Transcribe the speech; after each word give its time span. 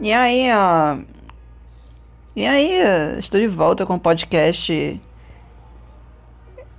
E 0.00 0.12
aí, 0.14 0.48
ó. 0.50 0.96
E 2.34 2.46
aí, 2.46 3.18
estou 3.18 3.38
de 3.38 3.46
volta 3.46 3.84
com 3.84 3.96
o 3.96 4.00
podcast 4.00 4.98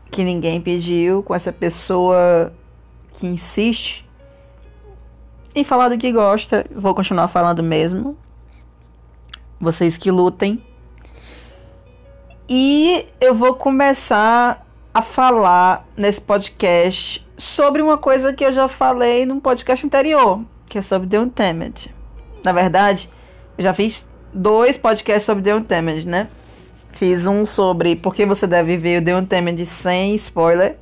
que 0.09 0.23
ninguém 0.23 0.59
pediu, 0.59 1.21
com 1.21 1.35
essa 1.35 1.53
pessoa 1.53 2.52
que 3.13 3.27
insiste 3.27 4.03
em 5.53 5.63
falar 5.63 5.89
do 5.89 5.99
que 5.99 6.11
gosta. 6.11 6.66
Vou 6.75 6.95
continuar 6.95 7.27
falando 7.27 7.61
mesmo. 7.61 8.17
Vocês 9.59 9.97
que 9.97 10.09
lutem. 10.09 10.63
E 12.50 13.06
eu 13.22 13.35
vou 13.35 13.53
começar 13.53 14.66
a 14.91 15.02
falar 15.03 15.88
nesse 15.95 16.19
podcast 16.19 17.25
sobre 17.38 17.83
uma 17.83 18.00
coisa 18.00 18.33
que 18.33 18.44
eu 18.44 18.52
já 18.52 18.67
falei 18.67 19.28
num 19.28 19.39
podcast 19.39 19.85
anterior, 19.85 20.41
que 20.66 20.80
é 20.80 20.81
sobre 20.81 21.08
The 21.08 21.19
Untamed. 21.19 22.00
Na 22.44 22.52
verdade, 22.52 23.09
eu 23.58 23.64
já 23.64 23.73
fiz 23.73 24.08
dois 24.34 24.78
podcasts 24.78 25.23
sobre 25.23 25.44
The 25.44 25.56
Untamed, 25.56 26.08
né? 26.08 26.28
Fiz 26.94 27.28
um 27.28 27.45
sobre 27.45 27.95
por 27.95 28.14
que 28.14 28.25
você 28.25 28.45
deve 28.45 28.78
ver 28.78 29.02
o 29.02 29.06
The 29.06 29.16
Untamed 29.16 29.66
sem 29.66 30.16
spoiler. 30.16 30.78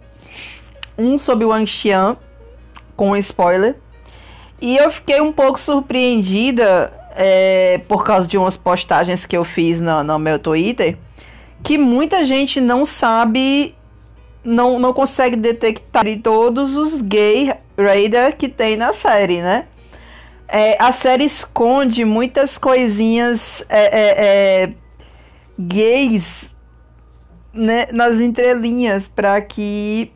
Um 0.97 1.17
sobre 1.17 1.45
o 1.45 1.65
Xian 1.65 2.17
com 2.95 3.15
spoiler. 3.17 3.75
E 4.61 4.75
eu 4.75 4.91
fiquei 4.91 5.21
um 5.21 5.31
pouco 5.31 5.59
surpreendida 5.59 6.91
é, 7.15 7.79
por 7.87 8.03
causa 8.03 8.27
de 8.27 8.37
umas 8.37 8.57
postagens 8.57 9.25
que 9.25 9.37
eu 9.37 9.45
fiz 9.45 9.79
no, 9.79 10.03
no 10.03 10.19
meu 10.19 10.37
Twitter. 10.37 10.97
Que 11.63 11.77
muita 11.77 12.25
gente 12.25 12.59
não 12.59 12.85
sabe 12.85 13.75
não, 14.43 14.79
não 14.79 14.93
consegue 14.93 15.35
detectar 15.35 16.05
todos 16.23 16.75
os 16.75 17.01
gay 17.01 17.53
raider 17.77 18.35
que 18.35 18.47
tem 18.47 18.75
na 18.75 18.93
série, 18.93 19.41
né? 19.41 19.65
É, 20.51 20.75
a 20.83 20.91
série 20.91 21.25
esconde 21.25 22.03
muitas 22.03 22.57
coisinhas 22.57 23.63
é, 23.69 23.99
é, 23.99 24.63
é 24.63 24.73
gays 25.59 26.53
né, 27.53 27.87
nas 27.91 28.19
entrelinhas 28.19 29.07
para 29.07 29.39
que 29.41 30.11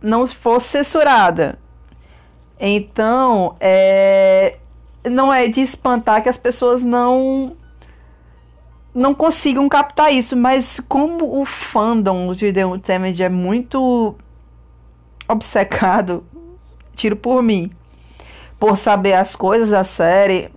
não 0.00 0.26
fosse 0.26 0.68
censurada. 0.68 1.58
Então, 2.58 3.56
é, 3.60 4.58
não 5.04 5.32
é 5.32 5.46
de 5.46 5.60
espantar 5.60 6.22
que 6.22 6.28
as 6.28 6.38
pessoas 6.38 6.82
não 6.82 7.56
não 8.94 9.14
consigam 9.14 9.68
captar 9.70 10.12
isso, 10.12 10.36
mas 10.36 10.78
como 10.86 11.40
o 11.40 11.46
fandom 11.46 12.34
de 12.34 12.52
The 12.52 12.66
Untamed 12.66 13.22
é 13.22 13.28
muito 13.28 14.14
obcecado, 15.26 16.22
tiro 16.94 17.16
por 17.16 17.42
mim, 17.42 17.70
por 18.62 18.78
saber 18.78 19.14
as 19.14 19.34
coisas 19.34 19.70
da 19.70 19.82
série, 19.82 20.48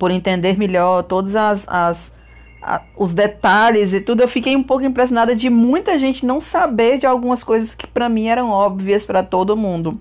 por 0.00 0.10
entender 0.10 0.58
melhor 0.58 1.04
todos 1.04 1.36
as, 1.36 1.64
as 1.68 2.12
a, 2.60 2.82
os 2.96 3.14
detalhes 3.14 3.94
e 3.94 4.00
tudo, 4.00 4.20
eu 4.20 4.26
fiquei 4.26 4.56
um 4.56 4.64
pouco 4.64 4.84
impressionada 4.84 5.32
de 5.32 5.48
muita 5.48 5.96
gente 5.96 6.26
não 6.26 6.40
saber 6.40 6.98
de 6.98 7.06
algumas 7.06 7.44
coisas 7.44 7.72
que 7.72 7.86
para 7.86 8.08
mim 8.08 8.26
eram 8.26 8.50
óbvias 8.50 9.06
para 9.06 9.22
todo 9.22 9.56
mundo. 9.56 10.00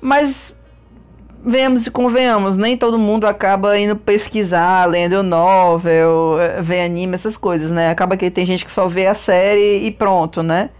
Mas 0.00 0.52
venhamos 1.44 1.86
e 1.86 1.92
convenhamos, 1.92 2.56
nem 2.56 2.76
todo 2.76 2.98
mundo 2.98 3.24
acaba 3.24 3.78
indo 3.78 3.94
pesquisar, 3.94 4.84
lendo 4.88 5.22
novel, 5.22 6.38
ver 6.60 6.80
anime, 6.80 7.14
essas 7.14 7.36
coisas, 7.36 7.70
né? 7.70 7.88
Acaba 7.88 8.16
que 8.16 8.32
tem 8.32 8.44
gente 8.44 8.64
que 8.64 8.72
só 8.72 8.88
vê 8.88 9.06
a 9.06 9.14
série 9.14 9.86
e 9.86 9.92
pronto, 9.92 10.42
né? 10.42 10.70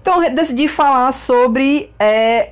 Então 0.00 0.20
decidi 0.32 0.68
falar 0.68 1.10
sobre 1.10 1.90
é, 1.98 2.50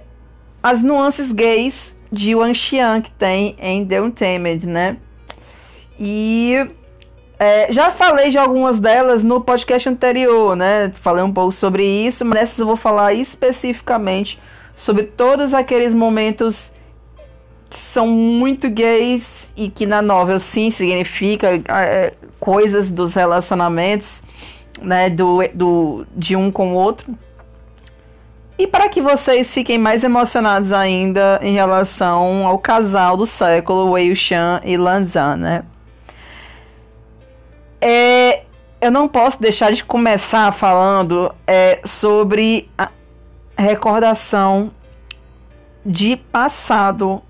as 0.61 0.83
nuances 0.83 1.31
gays 1.31 2.00
de 2.11 2.35
Wan 2.35 2.55
Xian 2.55 3.03
que 3.03 3.11
tem 3.13 3.57
em 3.59 3.87
The 3.87 4.01
Untamed, 4.01 4.67
né? 4.67 4.97
E 5.99 6.67
é, 7.39 7.73
já 7.73 7.91
falei 7.91 8.31
de 8.31 8.39
algumas 8.39 8.79
delas 8.79 9.23
no 9.23 9.41
podcast 9.41 9.89
anterior, 9.89 10.55
né? 10.55 10.93
Falei 11.01 11.23
um 11.23 11.33
pouco 11.33 11.53
sobre 11.53 11.85
isso, 12.07 12.25
mas 12.25 12.41
nessas 12.41 12.59
eu 12.59 12.67
vou 12.67 12.77
falar 12.77 13.15
especificamente 13.15 14.39
sobre 14.77 15.05
todos 15.05 15.55
aqueles 15.55 15.95
momentos 15.95 16.73
que 17.69 17.79
são 17.79 18.09
muito 18.09 18.69
gays 18.69 19.51
e 19.57 19.71
que 19.71 19.87
na 19.87 20.03
novel 20.03 20.41
sim 20.41 20.71
significa 20.71 21.49
é, 21.69 22.15
coisas 22.41 22.91
dos 22.91 23.15
relacionamentos, 23.15 24.23
né, 24.83 25.09
do, 25.09 25.39
do, 25.55 26.07
de 26.17 26.35
um 26.35 26.51
com 26.51 26.73
o 26.73 26.77
outro. 26.77 27.15
E 28.61 28.67
para 28.67 28.91
que 28.91 29.01
vocês 29.01 29.55
fiquem 29.55 29.79
mais 29.79 30.05
emocionados 30.05 30.71
ainda 30.71 31.41
em 31.43 31.55
relação 31.55 32.47
ao 32.47 32.59
casal 32.59 33.17
do 33.17 33.25
século, 33.25 33.93
Wei 33.93 34.15
Shan 34.15 34.61
e 34.63 34.77
Lan 34.77 35.07
Zhan, 35.07 35.37
né? 35.37 35.65
É, 37.81 38.43
eu 38.83 38.91
não 38.91 39.09
posso 39.09 39.41
deixar 39.41 39.73
de 39.73 39.83
começar 39.83 40.53
falando 40.53 41.35
é, 41.47 41.81
sobre 41.87 42.69
a 42.77 42.91
recordação 43.57 44.71
de 45.83 46.17
passado 46.17 47.23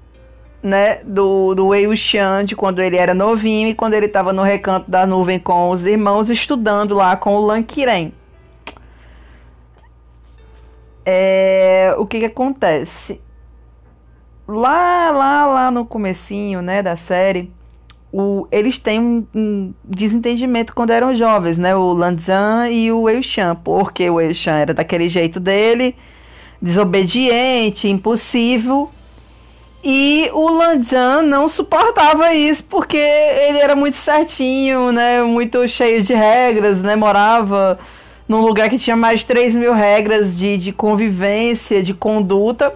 né, 0.60 0.96
do, 1.04 1.54
do 1.54 1.68
Wei 1.68 1.86
Wuxian, 1.86 2.44
de 2.44 2.56
quando 2.56 2.80
ele 2.80 2.96
era 2.96 3.14
novinho 3.14 3.68
e 3.68 3.74
quando 3.74 3.94
ele 3.94 4.06
estava 4.06 4.32
no 4.32 4.42
recanto 4.42 4.90
da 4.90 5.06
nuvem 5.06 5.38
com 5.38 5.70
os 5.70 5.86
irmãos, 5.86 6.28
estudando 6.28 6.96
lá 6.96 7.14
com 7.14 7.36
o 7.36 7.46
Lan 7.46 7.62
Qiren. 7.62 8.12
É, 11.04 11.94
o 11.98 12.06
que 12.06 12.20
que 12.20 12.26
acontece? 12.26 13.20
Lá, 14.46 15.10
lá, 15.10 15.46
lá 15.46 15.70
no 15.70 15.84
comecinho, 15.84 16.60
né, 16.60 16.82
da 16.82 16.96
série, 16.96 17.52
o, 18.12 18.46
eles 18.50 18.78
têm 18.78 19.00
um, 19.00 19.26
um, 19.34 19.74
desentendimento 19.84 20.74
quando 20.74 20.90
eram 20.90 21.14
jovens, 21.14 21.56
né, 21.56 21.74
o 21.76 21.92
Lanzan 21.92 22.68
e 22.68 22.90
o 22.90 23.02
Wuxian, 23.02 23.54
porque 23.56 24.10
o 24.10 24.14
Wuxian 24.16 24.56
era 24.56 24.74
daquele 24.74 25.08
jeito 25.08 25.38
dele, 25.38 25.94
desobediente, 26.60 27.88
impossível, 27.88 28.90
e 29.82 30.28
o 30.34 30.50
Lanzan 30.50 31.22
não 31.22 31.48
suportava 31.48 32.34
isso 32.34 32.62
porque 32.64 32.98
ele 32.98 33.58
era 33.58 33.74
muito 33.74 33.96
certinho, 33.96 34.92
né? 34.92 35.22
Muito 35.22 35.66
cheio 35.66 36.02
de 36.02 36.12
regras, 36.12 36.82
né? 36.82 36.94
Morava 36.94 37.78
num 38.30 38.42
lugar 38.42 38.70
que 38.70 38.78
tinha 38.78 38.94
mais 38.94 39.20
de 39.20 39.26
3 39.26 39.56
mil 39.56 39.72
regras 39.72 40.38
de, 40.38 40.56
de 40.56 40.70
convivência, 40.70 41.82
de 41.82 41.92
conduta. 41.92 42.72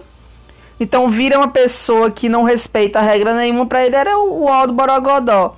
Então, 0.77 1.09
vira 1.09 1.37
uma 1.37 1.47
pessoa 1.47 2.11
que 2.11 2.27
não 2.27 2.43
respeita 2.43 2.99
regra 2.99 3.33
nenhuma, 3.33 3.65
para 3.65 3.85
ele 3.85 3.95
era 3.95 4.19
o 4.19 4.49
Aldo 4.49 4.73
Borogodó. 4.73 5.55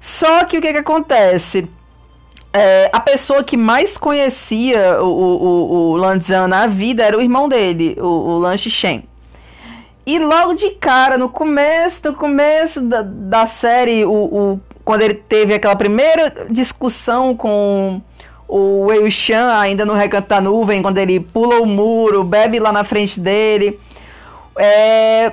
Só 0.00 0.44
que 0.44 0.58
o 0.58 0.60
que, 0.60 0.72
que 0.72 0.78
acontece? 0.78 1.68
É, 2.52 2.88
a 2.92 3.00
pessoa 3.00 3.42
que 3.42 3.56
mais 3.56 3.98
conhecia 3.98 5.02
o, 5.02 5.08
o, 5.08 5.72
o 5.72 5.96
Lanzan 5.96 6.46
na 6.46 6.68
vida 6.68 7.02
era 7.02 7.18
o 7.18 7.20
irmão 7.20 7.48
dele, 7.48 7.96
o, 7.98 8.06
o 8.06 8.38
Lan 8.38 8.56
Shen. 8.56 9.02
E 10.06 10.20
logo 10.20 10.54
de 10.54 10.70
cara, 10.70 11.18
no 11.18 11.28
começo, 11.28 11.98
no 12.04 12.14
começo 12.14 12.80
da, 12.80 13.02
da 13.02 13.46
série, 13.48 14.04
o, 14.04 14.12
o, 14.12 14.60
quando 14.84 15.02
ele 15.02 15.14
teve 15.14 15.52
aquela 15.52 15.74
primeira 15.74 16.46
discussão 16.48 17.36
com 17.36 18.00
o 18.54 18.84
Wei 18.84 19.10
Shan, 19.10 19.50
ainda 19.58 19.82
no 19.86 19.94
Recanto 19.94 20.28
da 20.28 20.38
Nuvem, 20.38 20.82
quando 20.82 20.98
ele 20.98 21.18
pula 21.18 21.58
o 21.62 21.64
muro, 21.64 22.22
bebe 22.22 22.58
lá 22.58 22.70
na 22.70 22.84
frente 22.84 23.18
dele, 23.18 23.80
é, 24.58 25.32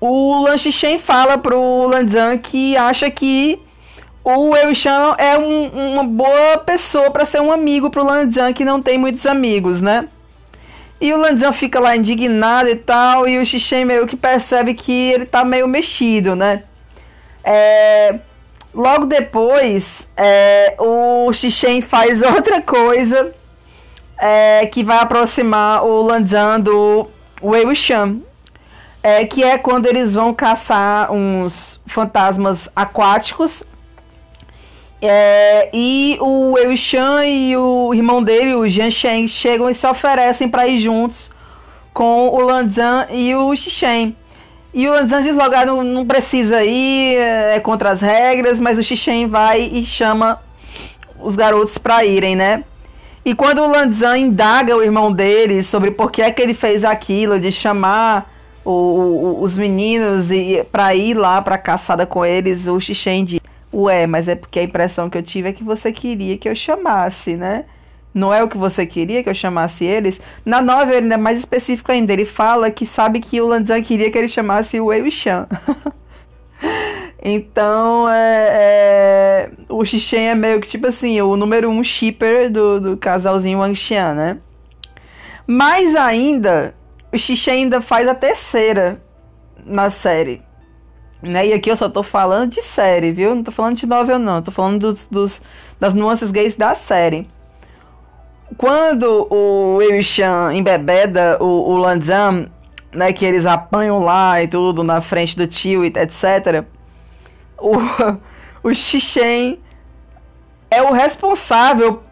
o 0.00 0.42
Lan 0.42 0.56
Shen 0.56 0.98
fala 0.98 1.36
pro 1.36 1.86
Lanzan 1.88 2.38
que 2.38 2.74
acha 2.74 3.10
que 3.10 3.60
o 4.24 4.48
Wei 4.48 4.74
Shan 4.74 5.14
é 5.18 5.36
um, 5.36 5.92
uma 5.92 6.04
boa 6.04 6.56
pessoa 6.56 7.10
para 7.10 7.26
ser 7.26 7.42
um 7.42 7.52
amigo 7.52 7.90
pro 7.90 8.02
Lanzan, 8.02 8.54
que 8.54 8.64
não 8.64 8.80
tem 8.80 8.96
muitos 8.96 9.26
amigos, 9.26 9.82
né? 9.82 10.08
E 10.98 11.12
o 11.12 11.18
Lanzan 11.18 11.52
fica 11.52 11.80
lá 11.80 11.94
indignado 11.94 12.70
e 12.70 12.76
tal, 12.76 13.28
e 13.28 13.36
o 13.36 13.44
Xixen 13.44 13.84
meio 13.84 14.06
que 14.06 14.16
percebe 14.16 14.72
que 14.72 15.12
ele 15.12 15.26
tá 15.26 15.44
meio 15.44 15.68
mexido, 15.68 16.34
né? 16.34 16.62
É, 17.44 18.14
logo 18.74 19.06
depois, 19.06 20.08
é, 20.16 20.74
o 20.78 21.32
Xixen 21.32 21.80
faz 21.80 22.22
outra 22.22 22.60
coisa 22.60 23.32
é, 24.18 24.66
que 24.66 24.82
vai 24.82 24.98
aproximar 24.98 25.84
o 25.84 26.02
Lanzan 26.02 26.60
do 26.60 27.08
Wei 27.42 27.64
Wuxian. 27.64 28.18
É, 29.04 29.24
que 29.24 29.42
é 29.42 29.58
quando 29.58 29.86
eles 29.86 30.14
vão 30.14 30.32
caçar 30.32 31.10
uns 31.10 31.80
fantasmas 31.88 32.68
aquáticos 32.76 33.64
é, 35.04 35.68
e 35.72 36.16
o 36.20 36.56
Eu 36.56 36.76
Shan 36.76 37.24
e 37.24 37.56
o 37.56 37.92
irmão 37.92 38.22
dele, 38.22 38.54
o 38.54 38.68
Jian 38.68 38.88
Shen, 38.88 39.26
chegam 39.26 39.68
e 39.68 39.74
se 39.74 39.84
oferecem 39.84 40.48
para 40.48 40.68
ir 40.68 40.78
juntos 40.78 41.28
com 41.92 42.28
o 42.28 42.40
Lanzan 42.40 43.08
e 43.10 43.34
o 43.34 43.54
Xixen. 43.56 44.16
E 44.74 44.88
o 44.88 44.92
Lanzan 44.92 45.20
diz 45.20 45.34
logo, 45.34 45.54
ah, 45.54 45.66
não, 45.66 45.84
não 45.84 46.06
precisa 46.06 46.64
ir, 46.64 47.18
é 47.18 47.60
contra 47.60 47.90
as 47.90 48.00
regras, 48.00 48.58
mas 48.58 48.78
o 48.78 48.82
Xixen 48.82 49.26
vai 49.26 49.62
e 49.62 49.84
chama 49.84 50.40
os 51.20 51.36
garotos 51.36 51.76
para 51.76 52.04
irem, 52.04 52.34
né? 52.34 52.64
E 53.24 53.34
quando 53.34 53.60
o 53.60 53.70
Lanzan 53.70 54.18
indaga 54.18 54.76
o 54.76 54.82
irmão 54.82 55.12
dele 55.12 55.62
sobre 55.62 55.90
por 55.90 56.10
que 56.10 56.22
é 56.22 56.30
que 56.30 56.40
ele 56.40 56.54
fez 56.54 56.84
aquilo, 56.84 57.38
de 57.38 57.52
chamar 57.52 58.32
o, 58.64 58.70
o, 58.70 59.42
os 59.42 59.56
meninos 59.56 60.30
e 60.30 60.64
para 60.72 60.94
ir 60.94 61.14
lá 61.14 61.40
pra 61.42 61.58
caçada 61.58 62.06
com 62.06 62.24
eles, 62.24 62.66
o 62.66 62.80
Xixen 62.80 63.24
diz: 63.24 63.40
Ué, 63.72 64.06
mas 64.06 64.26
é 64.26 64.34
porque 64.34 64.58
a 64.58 64.62
impressão 64.62 65.08
que 65.08 65.18
eu 65.18 65.22
tive 65.22 65.50
é 65.50 65.52
que 65.52 65.62
você 65.62 65.92
queria 65.92 66.36
que 66.36 66.48
eu 66.48 66.56
chamasse, 66.56 67.36
né? 67.36 67.64
Não 68.14 68.32
é 68.32 68.42
o 68.42 68.48
que 68.48 68.58
você 68.58 68.84
queria 68.84 69.22
que 69.22 69.28
eu 69.28 69.34
chamasse 69.34 69.84
eles? 69.84 70.20
Na 70.44 70.60
novela 70.60 70.96
ele 70.96 71.12
é 71.12 71.16
mais 71.16 71.38
específico 71.38 71.90
ainda. 71.90 72.12
Ele 72.12 72.24
fala 72.24 72.70
que 72.70 72.84
sabe 72.84 73.20
que 73.20 73.40
o 73.40 73.46
Lanzan 73.46 73.82
queria 73.82 74.10
que 74.10 74.18
ele 74.18 74.28
chamasse 74.28 74.78
o 74.78 74.86
Wei 74.86 75.10
Shan. 75.10 75.46
então, 77.22 78.08
é, 78.10 78.48
é, 78.52 79.50
o 79.68 79.84
Xixen 79.84 80.28
é 80.28 80.34
meio 80.34 80.60
que 80.60 80.68
tipo 80.68 80.86
assim, 80.86 81.20
o 81.22 81.36
número 81.36 81.70
um 81.70 81.82
shipper 81.82 82.50
do, 82.50 82.80
do 82.80 82.96
casalzinho 82.96 83.60
Wang 83.60 83.74
Xian, 83.74 84.14
né? 84.14 84.38
Mais 85.46 85.94
ainda, 85.96 86.74
o 87.12 87.18
Xixen 87.18 87.64
ainda 87.64 87.80
faz 87.80 88.06
a 88.06 88.14
terceira 88.14 89.02
na 89.64 89.88
série. 89.88 90.42
Né? 91.22 91.48
E 91.48 91.52
aqui 91.52 91.70
eu 91.70 91.76
só 91.76 91.88
tô 91.88 92.02
falando 92.02 92.50
de 92.50 92.62
série, 92.62 93.12
viu? 93.12 93.34
Não 93.34 93.44
tô 93.44 93.52
falando 93.52 93.76
de 93.76 93.86
novel, 93.86 94.18
não. 94.18 94.42
Tô 94.42 94.50
falando 94.50 94.80
dos, 94.80 95.06
dos 95.06 95.42
das 95.78 95.94
nuances 95.94 96.30
gays 96.30 96.56
da 96.56 96.74
série. 96.74 97.28
Quando 98.56 99.26
o 99.30 99.80
Eishan 99.80 100.52
embebeda 100.54 101.38
o, 101.40 101.70
o 101.70 101.76
Lanzan, 101.76 102.46
né, 102.92 103.12
que 103.12 103.24
eles 103.24 103.46
apanham 103.46 104.00
lá 104.00 104.42
e 104.42 104.48
tudo 104.48 104.82
na 104.82 105.00
frente 105.00 105.36
do 105.36 105.46
tio 105.46 105.84
etc. 105.84 106.64
O, 107.58 107.72
o 108.68 108.74
Xixen 108.74 109.60
é 110.70 110.82
o 110.82 110.92
responsável 110.92 112.02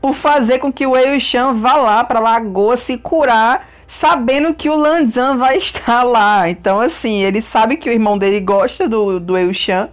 por 0.00 0.14
fazer 0.14 0.58
com 0.58 0.72
que 0.72 0.86
o 0.86 0.96
Eishan 0.96 1.54
vá 1.54 1.74
lá 1.74 2.04
pra 2.04 2.20
lagoa 2.20 2.76
se 2.76 2.96
curar 2.96 3.66
sabendo 3.88 4.54
que 4.54 4.68
o 4.68 4.76
Lanzan 4.76 5.38
vai 5.38 5.56
estar 5.58 6.04
lá. 6.04 6.48
Então, 6.48 6.80
assim, 6.80 7.22
ele 7.22 7.40
sabe 7.40 7.76
que 7.76 7.88
o 7.88 7.92
irmão 7.92 8.16
dele 8.16 8.38
gosta 8.38 8.86
do, 8.86 9.18
do 9.18 9.36
Eushan. 9.36 9.88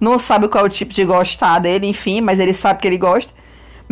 Não 0.00 0.18
sabe 0.18 0.48
qual 0.48 0.64
é 0.64 0.66
o 0.66 0.70
tipo 0.70 0.92
de 0.92 1.04
gostar 1.04 1.58
dele, 1.58 1.86
enfim, 1.86 2.20
mas 2.20 2.40
ele 2.40 2.54
sabe 2.54 2.80
que 2.80 2.88
ele 2.88 2.98
gosta. 2.98 3.30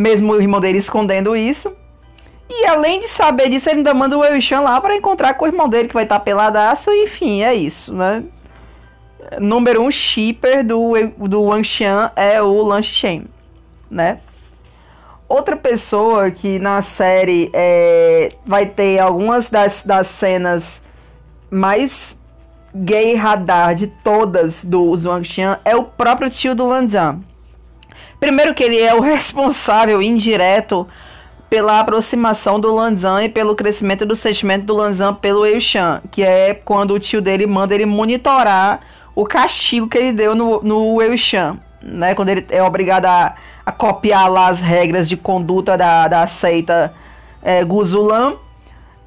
Mesmo 0.01 0.33
o 0.33 0.41
irmão 0.41 0.59
dele 0.59 0.79
escondendo 0.79 1.35
isso. 1.35 1.71
E 2.49 2.65
além 2.65 2.99
de 2.99 3.07
saber 3.07 3.49
disso, 3.49 3.69
ele 3.69 3.77
ainda 3.77 3.93
manda 3.93 4.17
o 4.17 4.25
Eushan 4.25 4.61
lá 4.61 4.81
para 4.81 4.95
encontrar 4.95 5.35
com 5.35 5.45
o 5.45 5.47
irmão 5.47 5.69
dele, 5.69 5.87
que 5.87 5.93
vai 5.93 6.03
estar 6.03 6.19
peladaço. 6.19 6.91
Enfim, 6.91 7.43
é 7.43 7.53
isso, 7.53 7.93
né? 7.93 8.23
Número 9.39 9.83
um 9.83 9.91
shipper 9.91 10.65
do, 10.65 10.93
do 11.17 11.63
Xian 11.63 12.11
é 12.15 12.41
o 12.41 12.63
Lan 12.63 12.81
Shen, 12.81 13.25
né? 13.89 14.19
Outra 15.29 15.55
pessoa 15.55 16.31
que 16.31 16.57
na 16.57 16.81
série 16.81 17.49
é, 17.53 18.33
vai 18.45 18.65
ter 18.65 18.99
algumas 18.99 19.49
das, 19.49 19.83
das 19.83 20.07
cenas 20.07 20.81
mais 21.49 22.17
gay 22.73 23.13
radar 23.15 23.75
de 23.75 23.87
todas 24.03 24.65
do 24.65 24.97
Zhuang 24.97 25.23
Xian 25.23 25.59
é 25.63 25.75
o 25.75 25.83
próprio 25.83 26.29
tio 26.29 26.55
do 26.55 26.65
Lanzan. 26.65 27.19
Primeiro 28.21 28.53
que 28.53 28.63
ele 28.63 28.79
é 28.79 28.95
o 28.95 29.01
responsável 29.03 30.01
indireto 30.01 30.87
pela 31.49 31.81
aproximação 31.81 32.57
do 32.57 32.73
Lanzan 32.73 33.25
e 33.25 33.27
pelo 33.27 33.53
crescimento 33.53 34.05
do 34.05 34.15
sentimento 34.15 34.63
do 34.63 34.73
Lanzan 34.73 35.13
pelo 35.13 35.45
Eushan, 35.45 36.01
que 36.09 36.23
é 36.23 36.53
quando 36.53 36.93
o 36.93 36.99
tio 36.99 37.21
dele 37.21 37.45
manda 37.45 37.75
ele 37.75 37.85
monitorar 37.85 38.79
o 39.13 39.25
castigo 39.25 39.89
que 39.89 39.97
ele 39.97 40.13
deu 40.13 40.33
no, 40.33 40.61
no 40.63 41.01
Eushan, 41.01 41.57
né? 41.81 42.15
Quando 42.15 42.29
ele 42.29 42.45
é 42.49 42.63
obrigado 42.63 43.07
a 43.07 43.35
a 43.65 43.71
copiar 43.71 44.29
lá 44.29 44.49
as 44.49 44.59
regras 44.59 45.07
de 45.07 45.15
conduta 45.15 45.77
da, 45.77 46.07
da 46.07 46.27
seita 46.27 46.93
é, 47.41 47.63
Guzulan. 47.63 48.33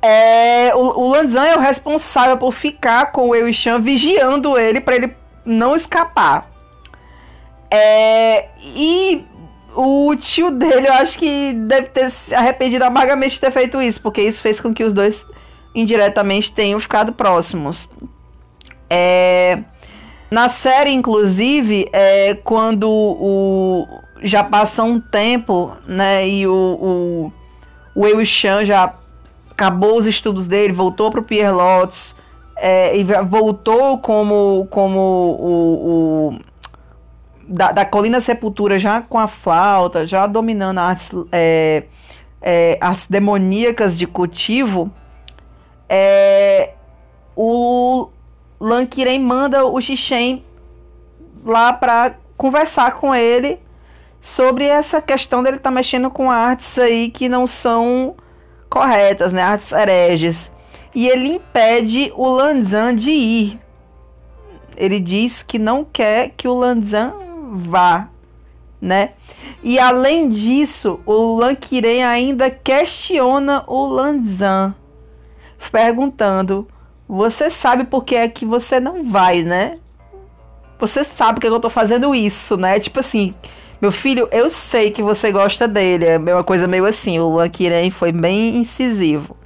É, 0.01 0.75
o, 0.75 1.01
o 1.01 1.11
Lanzan 1.11 1.45
é 1.47 1.57
o 1.57 1.61
responsável 1.61 2.37
por 2.37 2.53
ficar 2.53 3.11
com 3.11 3.29
o 3.29 3.35
Eishan 3.35 3.81
vigiando 3.81 4.59
ele 4.59 4.81
para 4.81 4.97
ele 4.97 5.15
não 5.45 5.75
escapar. 5.75 6.51
É, 7.77 8.47
e 8.63 9.25
o 9.75 10.15
tio 10.15 10.53
dele, 10.53 10.87
eu 10.87 10.93
acho 10.93 11.19
que 11.19 11.53
deve 11.53 11.89
ter 11.89 12.13
se 12.13 12.33
arrependido 12.33 12.85
amargamente 12.85 13.35
de 13.35 13.41
ter 13.41 13.51
feito 13.51 13.83
isso, 13.83 14.01
porque 14.01 14.23
isso 14.23 14.41
fez 14.41 14.61
com 14.61 14.73
que 14.73 14.85
os 14.85 14.95
dois 14.95 15.27
indiretamente 15.75 16.53
tenham 16.53 16.79
ficado 16.79 17.13
próximos. 17.13 17.89
É, 18.89 19.59
na 20.31 20.49
série, 20.49 20.91
inclusive, 20.91 21.89
é, 21.93 22.35
quando 22.45 22.89
o, 22.89 23.89
já 24.23 24.45
passa 24.45 24.85
um 24.85 25.01
tempo, 25.01 25.77
né? 25.85 26.29
E 26.29 26.47
o, 26.47 26.53
o, 26.53 27.33
o 27.93 28.01
Wei 28.03 28.25
Shan 28.25 28.65
já 28.65 28.95
acabou 29.51 29.99
os 29.99 30.07
estudos 30.07 30.47
dele, 30.47 30.73
voltou 30.73 31.11
para 31.11 31.21
o 31.21 31.25
Pierre 31.25 31.51
Lotz, 31.51 32.15
é, 32.57 32.97
e 32.97 33.03
voltou 33.03 33.99
como, 33.99 34.69
como 34.71 35.01
o, 35.01 36.29
o 36.31 36.39
da, 37.47 37.73
da, 37.73 37.85
Colina 37.85 38.21
Sepultura 38.21 38.79
já 38.79 39.01
com 39.01 39.19
a 39.19 39.27
flauta, 39.29 40.07
já 40.07 40.27
dominando 40.27 40.79
as, 40.79 41.11
é, 41.33 41.85
é, 42.41 42.79
as 42.81 43.07
demoníacas 43.07 43.97
de 43.99 44.07
cultivo, 44.07 44.91
é, 45.89 46.75
o 47.37 48.09
Lankiren 48.61 49.21
manda 49.21 49.65
o 49.65 49.81
Xixen 49.81 50.45
lá 51.45 51.73
para 51.73 52.15
conversar 52.37 52.93
com 52.93 53.15
ele 53.15 53.59
sobre 54.21 54.65
essa 54.65 55.03
questão 55.03 55.43
dele 55.43 55.57
estar 55.57 55.71
tá 55.71 55.75
mexendo 55.75 56.11
com 56.11 56.31
artes 56.31 56.79
aí 56.79 57.11
que 57.11 57.29
não 57.29 57.47
são 57.47 58.15
corretas, 58.71 59.33
né? 59.33 59.43
Artes 59.43 59.71
hereges. 59.71 60.51
E 60.95 61.07
ele 61.07 61.35
impede 61.35 62.13
o 62.17 62.27
Lanzan 62.29 62.95
de 62.95 63.11
ir. 63.11 63.61
Ele 64.77 64.99
diz 64.99 65.43
que 65.43 65.59
não 65.59 65.85
quer 65.85 66.33
que 66.37 66.49
o 66.49 66.55
Lanzan 66.55 67.13
vá, 67.55 68.09
né? 68.81 69.11
E 69.63 69.79
além 69.79 70.29
disso, 70.29 71.01
o 71.07 71.37
Lankiren 71.39 72.05
ainda 72.05 72.51
questiona 72.51 73.65
o 73.67 73.87
Lanzan, 73.87 74.75
perguntando: 75.71 76.67
"Você 77.09 77.51
sabe 77.51 77.85
por 77.85 78.05
que 78.05 78.17
é 78.17 78.29
que 78.29 78.45
você 78.45 78.81
não 78.81 79.05
vai, 79.05 79.43
né? 79.43 79.79
Você 80.79 81.05
sabe 81.05 81.41
que 81.41 81.47
eu 81.47 81.61
tô 81.61 81.71
fazendo 81.71 82.15
isso, 82.15 82.57
né? 82.57 82.81
Tipo 82.81 83.01
assim, 83.01 83.33
meu 83.81 83.93
filho, 83.93 84.29
eu 84.33 84.51
sei 84.51 84.91
que 84.91 85.03
você 85.03 85.31
gosta 85.31 85.69
dele. 85.69 86.07
É 86.07 86.19
uma 86.19 86.45
coisa 86.45 86.67
meio 86.67 86.85
assim. 86.85 87.19
O 87.19 87.37
Lankiren 87.37 87.91
foi 87.91 88.13
bem 88.13 88.57
incisivo. 88.57 89.37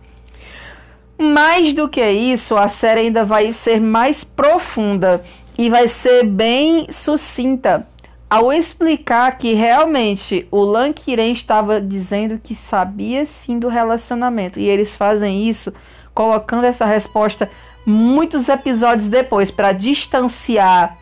Mais 1.19 1.75
do 1.75 1.89
que 1.89 2.05
isso, 2.09 2.57
a 2.57 2.69
série 2.69 3.01
ainda 3.01 3.25
vai 3.25 3.53
ser 3.53 3.81
mais 3.81 4.25
profunda 4.25 5.23
e 5.57 5.69
vai 5.69 5.89
ser 5.89 6.25
bem 6.25 6.87
sucinta 6.91 7.87
ao 8.29 8.53
explicar 8.53 9.39
que 9.39 9.55
realmente 9.55 10.47
o 10.51 10.61
Lankiren 10.61 11.33
estava 11.33 11.81
dizendo 11.81 12.39
que 12.39 12.55
sabia 12.55 13.25
sim 13.25 13.59
do 13.59 13.69
relacionamento. 13.69 14.61
E 14.61 14.69
eles 14.69 14.95
fazem 14.95 15.49
isso 15.49 15.73
colocando 16.13 16.65
essa 16.65 16.85
resposta 16.85 17.51
muitos 17.87 18.49
episódios 18.49 19.09
depois 19.09 19.51
para 19.51 19.73
distanciar 19.73 20.97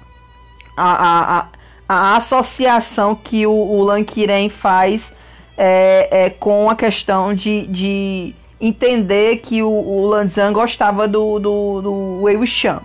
a, 0.77 0.93
a, 0.93 1.39
a, 1.39 1.47
a 1.89 2.17
associação 2.17 3.15
que 3.15 3.45
o, 3.45 3.51
o 3.51 3.83
Lankiren 3.83 4.49
faz 4.49 5.13
é, 5.57 6.09
é, 6.27 6.31
com 6.31 6.71
a 6.71 6.77
questão 6.77 7.35
de, 7.35 7.67
de 7.67 8.35
entender 8.61 9.39
que 9.39 9.63
o, 9.63 9.69
o 9.69 10.07
Lanzan 10.07 10.53
gostava 10.53 11.09
do, 11.09 11.41
do, 11.41 11.83
do 11.83 12.23
Wei 12.23 12.47
Shan. 12.47 12.81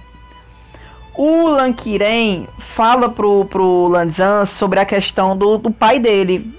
O 1.15 1.47
Lankiren 1.47 2.47
fala 2.75 3.09
pro, 3.09 3.45
pro 3.45 3.87
Lanzan 3.87 4.45
sobre 4.45 4.79
a 4.79 4.85
questão 4.85 5.37
do, 5.37 5.57
do 5.57 5.71
pai 5.71 5.99
dele. 5.99 6.49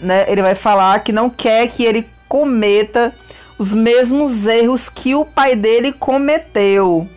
Né? 0.00 0.24
Ele 0.28 0.42
vai 0.42 0.54
falar 0.54 1.00
que 1.00 1.12
não 1.12 1.28
quer 1.28 1.68
que 1.68 1.84
ele 1.84 2.06
cometa 2.28 3.14
os 3.58 3.72
mesmos 3.72 4.46
erros 4.46 4.88
que 4.88 5.14
o 5.14 5.24
pai 5.24 5.54
dele 5.54 5.92
cometeu. 5.92 7.08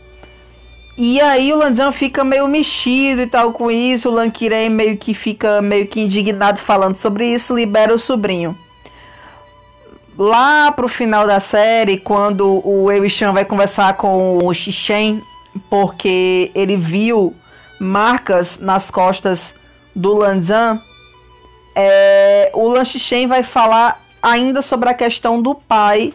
E 0.98 1.22
aí 1.22 1.54
o 1.54 1.58
Lanzan 1.58 1.94
fica 1.94 2.26
meio 2.26 2.46
mexido 2.48 3.22
e 3.22 3.28
tal 3.28 3.54
com 3.54 3.72
isso, 3.72 4.10
o 4.10 4.12
Lankiren 4.12 4.70
meio 4.70 4.98
que 4.98 5.14
fica 5.14 5.62
meio 5.62 5.88
que 5.88 6.02
indignado 6.02 6.60
falando 6.60 6.98
sobre 6.98 7.34
isso, 7.34 7.56
libera 7.56 7.96
o 7.96 8.00
sobrinho. 8.00 8.54
Lá 10.18 10.70
pro 10.74 10.90
final 10.90 11.26
da 11.26 11.40
série, 11.40 11.98
quando 11.98 12.62
o 12.68 12.92
Eishan 12.92 13.32
vai 13.32 13.46
conversar 13.46 13.94
com 13.94 14.40
o 14.44 14.54
Shishen, 14.54 15.22
porque 15.70 16.52
ele 16.54 16.76
viu 16.76 17.36
marcas 17.80 18.60
nas 18.60 18.92
costas 18.92 19.54
do 19.96 20.14
Lanzan, 20.14 20.82
é, 21.76 22.52
o 22.54 22.68
Lan 22.68 22.86
Shishen 22.86 23.28
vai 23.28 23.44
falar 23.44 24.02
ainda 24.22 24.62
sobre 24.62 24.90
a 24.90 24.94
questão 24.94 25.42
do 25.42 25.56
pai 25.56 26.14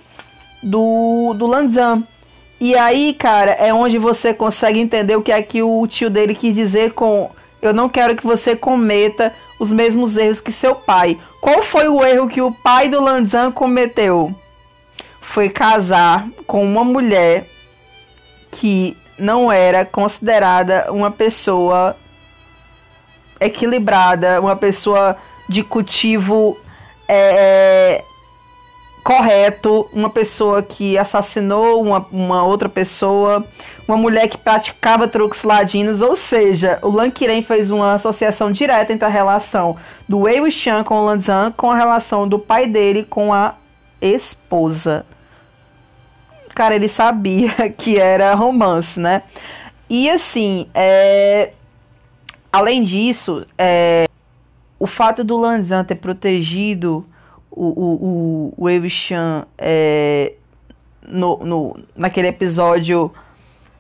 do, 0.63 1.35
do 1.35 1.47
Lanzan 1.47 2.05
e 2.61 2.77
aí, 2.77 3.13
cara, 3.13 3.53
é 3.53 3.75
onde 3.75 3.99
você 3.99 4.33
consegue 4.33 4.79
entender 4.79 5.17
o 5.17 5.23
que 5.23 5.33
é 5.33 5.43
que 5.43 5.63
o 5.63 5.87
tio 5.87 6.09
dele 6.09 6.35
quis 6.35 6.55
dizer 6.55 6.93
com 6.93 7.31
eu 7.61 7.73
não 7.73 7.89
quero 7.89 8.15
que 8.15 8.27
você 8.27 8.55
cometa 8.55 9.35
os 9.59 9.71
mesmos 9.71 10.17
erros 10.17 10.41
que 10.41 10.53
seu 10.53 10.75
pai. 10.75 11.19
Qual 11.41 11.63
foi 11.63 11.89
o 11.89 12.05
erro 12.05 12.29
que 12.29 12.41
o 12.41 12.53
pai 12.53 12.89
do 12.89 13.03
Lanzan 13.03 13.51
cometeu? 13.51 14.35
Foi 15.21 15.49
casar 15.49 16.29
com 16.47 16.65
uma 16.65 16.85
mulher 16.85 17.47
que 18.51 18.97
não 19.19 19.51
era 19.51 19.85
considerada 19.85 20.91
uma 20.91 21.11
pessoa 21.11 21.97
equilibrada, 23.41 24.41
uma 24.41 24.57
pessoa 24.57 25.17
de 25.49 25.63
cultivo 25.63 26.57
é, 27.09 27.99
é 27.99 28.05
correto, 29.05 29.87
uma 29.93 30.09
pessoa 30.09 30.63
que 30.63 30.97
assassinou 30.97 31.83
uma, 31.83 32.07
uma 32.11 32.43
outra 32.43 32.71
pessoa, 32.71 33.45
uma 33.87 33.99
mulher 33.99 34.29
que 34.29 34.39
praticava 34.39 35.07
truques 35.07 35.43
ladinos, 35.43 36.01
ou 36.01 36.17
seja, 36.17 36.79
o 36.81 36.89
Lan 36.89 37.11
Qiren 37.11 37.43
fez 37.43 37.71
uma 37.71 37.93
associação 37.93 38.51
direta 38.51 38.95
entre 38.95 39.05
a 39.05 39.11
relação 39.11 39.77
do 40.09 40.21
Wei 40.21 40.41
Wuxian 40.41 40.83
com 40.85 41.01
o 41.01 41.05
Lan 41.05 41.21
Zhan 41.21 41.53
com 41.55 41.71
a 41.71 41.77
relação 41.77 42.27
do 42.27 42.39
pai 42.39 42.67
dele 42.67 43.05
com 43.05 43.33
a 43.33 43.55
esposa. 44.01 45.05
Cara, 46.55 46.75
ele 46.75 46.89
sabia 46.89 47.69
que 47.77 47.99
era 47.99 48.35
romance, 48.35 48.99
né? 48.99 49.23
E 49.89 50.09
assim, 50.09 50.67
é... 50.75 51.53
além 52.53 52.83
disso, 52.83 53.47
é... 53.59 54.05
o 54.79 54.87
fato 54.87 55.25
do 55.25 55.37
Lan 55.37 55.63
Zhan 55.63 55.85
ter 55.85 55.97
protegido 55.97 57.05
o, 57.51 57.67
o, 57.67 58.55
o, 58.59 58.65
o 58.65 58.69
é, 59.57 60.33
no, 61.07 61.39
no, 61.39 61.79
naquele 61.97 62.29
episódio 62.29 63.13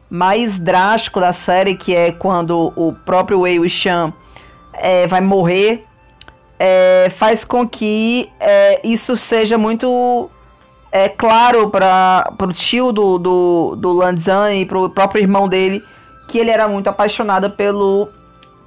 mais 0.08 0.58
drástico 0.58 1.18
da 1.18 1.32
série, 1.32 1.76
que 1.76 1.94
é 1.94 2.12
quando 2.12 2.72
o 2.76 2.94
próprio 3.04 3.40
Wei 3.40 3.68
Chan 3.68 4.12
é, 4.72 5.06
vai 5.08 5.20
morrer, 5.20 5.84
é, 6.58 7.10
faz 7.16 7.44
com 7.44 7.66
que 7.68 8.30
é, 8.38 8.80
isso 8.86 9.16
seja 9.16 9.58
muito 9.58 10.30
é, 10.94 11.08
claro 11.08 11.68
para 11.70 12.32
o 12.40 12.52
tio 12.52 12.92
do, 12.92 13.18
do, 13.18 13.76
do 13.76 13.90
Lanzan 13.90 14.54
e 14.54 14.64
para 14.64 14.78
o 14.78 14.88
próprio 14.88 15.22
irmão 15.22 15.48
dele 15.48 15.82
que 16.28 16.38
ele 16.38 16.50
era 16.50 16.68
muito 16.68 16.86
apaixonado 16.86 17.50
pelo, 17.50 18.08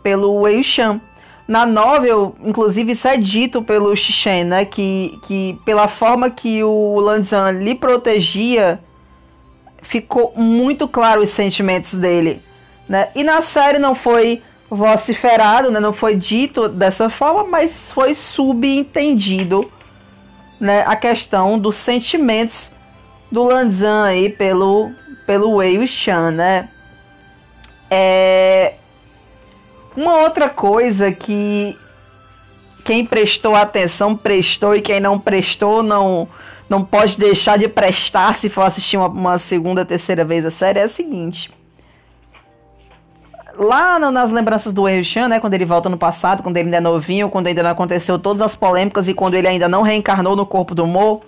pelo 0.03 0.41
Wei 0.41 0.61
Chan. 0.61 0.99
Na 1.47 1.65
novel, 1.65 2.35
inclusive, 2.43 2.91
isso 2.91 3.07
é 3.07 3.15
dito 3.15 3.61
pelo 3.61 3.95
Shishen, 3.95 4.43
né? 4.43 4.65
Que, 4.65 5.17
que 5.23 5.57
pela 5.63 5.87
forma 5.87 6.29
que 6.29 6.61
o 6.61 6.99
Lanzan 6.99 7.51
lhe 7.51 7.73
protegia, 7.73 8.77
ficou 9.81 10.33
muito 10.35 10.85
claro 10.85 11.23
os 11.23 11.29
sentimentos 11.29 11.93
dele. 11.93 12.41
Né? 12.89 13.07
E 13.15 13.23
na 13.23 13.41
série 13.41 13.79
não 13.79 13.95
foi 13.95 14.41
vociferado, 14.69 15.71
né? 15.71 15.79
não 15.79 15.93
foi 15.93 16.13
dito 16.13 16.67
dessa 16.67 17.09
forma, 17.09 17.45
mas 17.45 17.89
foi 17.93 18.13
subentendido 18.13 19.71
né? 20.59 20.83
a 20.85 20.95
questão 20.95 21.57
dos 21.57 21.75
sentimentos 21.75 22.71
do 23.31 23.43
Lanzan 23.43 24.05
aí 24.05 24.29
pelo, 24.29 24.91
pelo 25.25 25.55
Wei 25.55 25.85
Shan, 25.85 26.31
né? 26.31 26.69
É, 27.89 28.73
uma 29.95 30.19
outra 30.19 30.49
coisa 30.49 31.11
que 31.11 31.77
quem 32.83 33.05
prestou 33.05 33.55
atenção 33.55 34.15
prestou 34.15 34.75
e 34.75 34.81
quem 34.81 34.99
não 34.99 35.19
prestou 35.19 35.83
não 35.83 36.27
não 36.69 36.83
pode 36.83 37.17
deixar 37.17 37.57
de 37.57 37.67
prestar 37.69 38.35
se 38.35 38.49
for 38.49 38.63
assistir 38.63 38.97
uma, 38.97 39.07
uma 39.07 39.37
segunda, 39.37 39.85
terceira 39.85 40.25
vez 40.25 40.45
a 40.45 40.51
série 40.51 40.79
é 40.79 40.83
a 40.83 40.89
seguinte. 40.89 41.49
Lá 43.57 43.97
no, 43.97 44.11
nas 44.11 44.29
lembranças 44.29 44.71
do 44.73 44.83
Wei 44.83 45.03
Chan, 45.03 45.27
né, 45.27 45.39
quando 45.39 45.55
ele 45.55 45.65
volta 45.65 45.89
no 45.89 45.97
passado, 45.97 46.43
quando 46.43 46.57
ele 46.57 46.67
ainda 46.67 46.77
é 46.77 46.81
novinho, 46.81 47.29
quando 47.29 47.47
ainda 47.47 47.63
não 47.63 47.71
aconteceu 47.71 48.19
todas 48.19 48.41
as 48.41 48.55
polêmicas 48.55 49.07
e 49.07 49.13
quando 49.13 49.33
ele 49.33 49.47
ainda 49.47 49.67
não 49.67 49.81
reencarnou 49.81 50.35
no 50.35 50.45
corpo 50.45 50.75
do 50.75 50.85
Mo, 50.85 51.23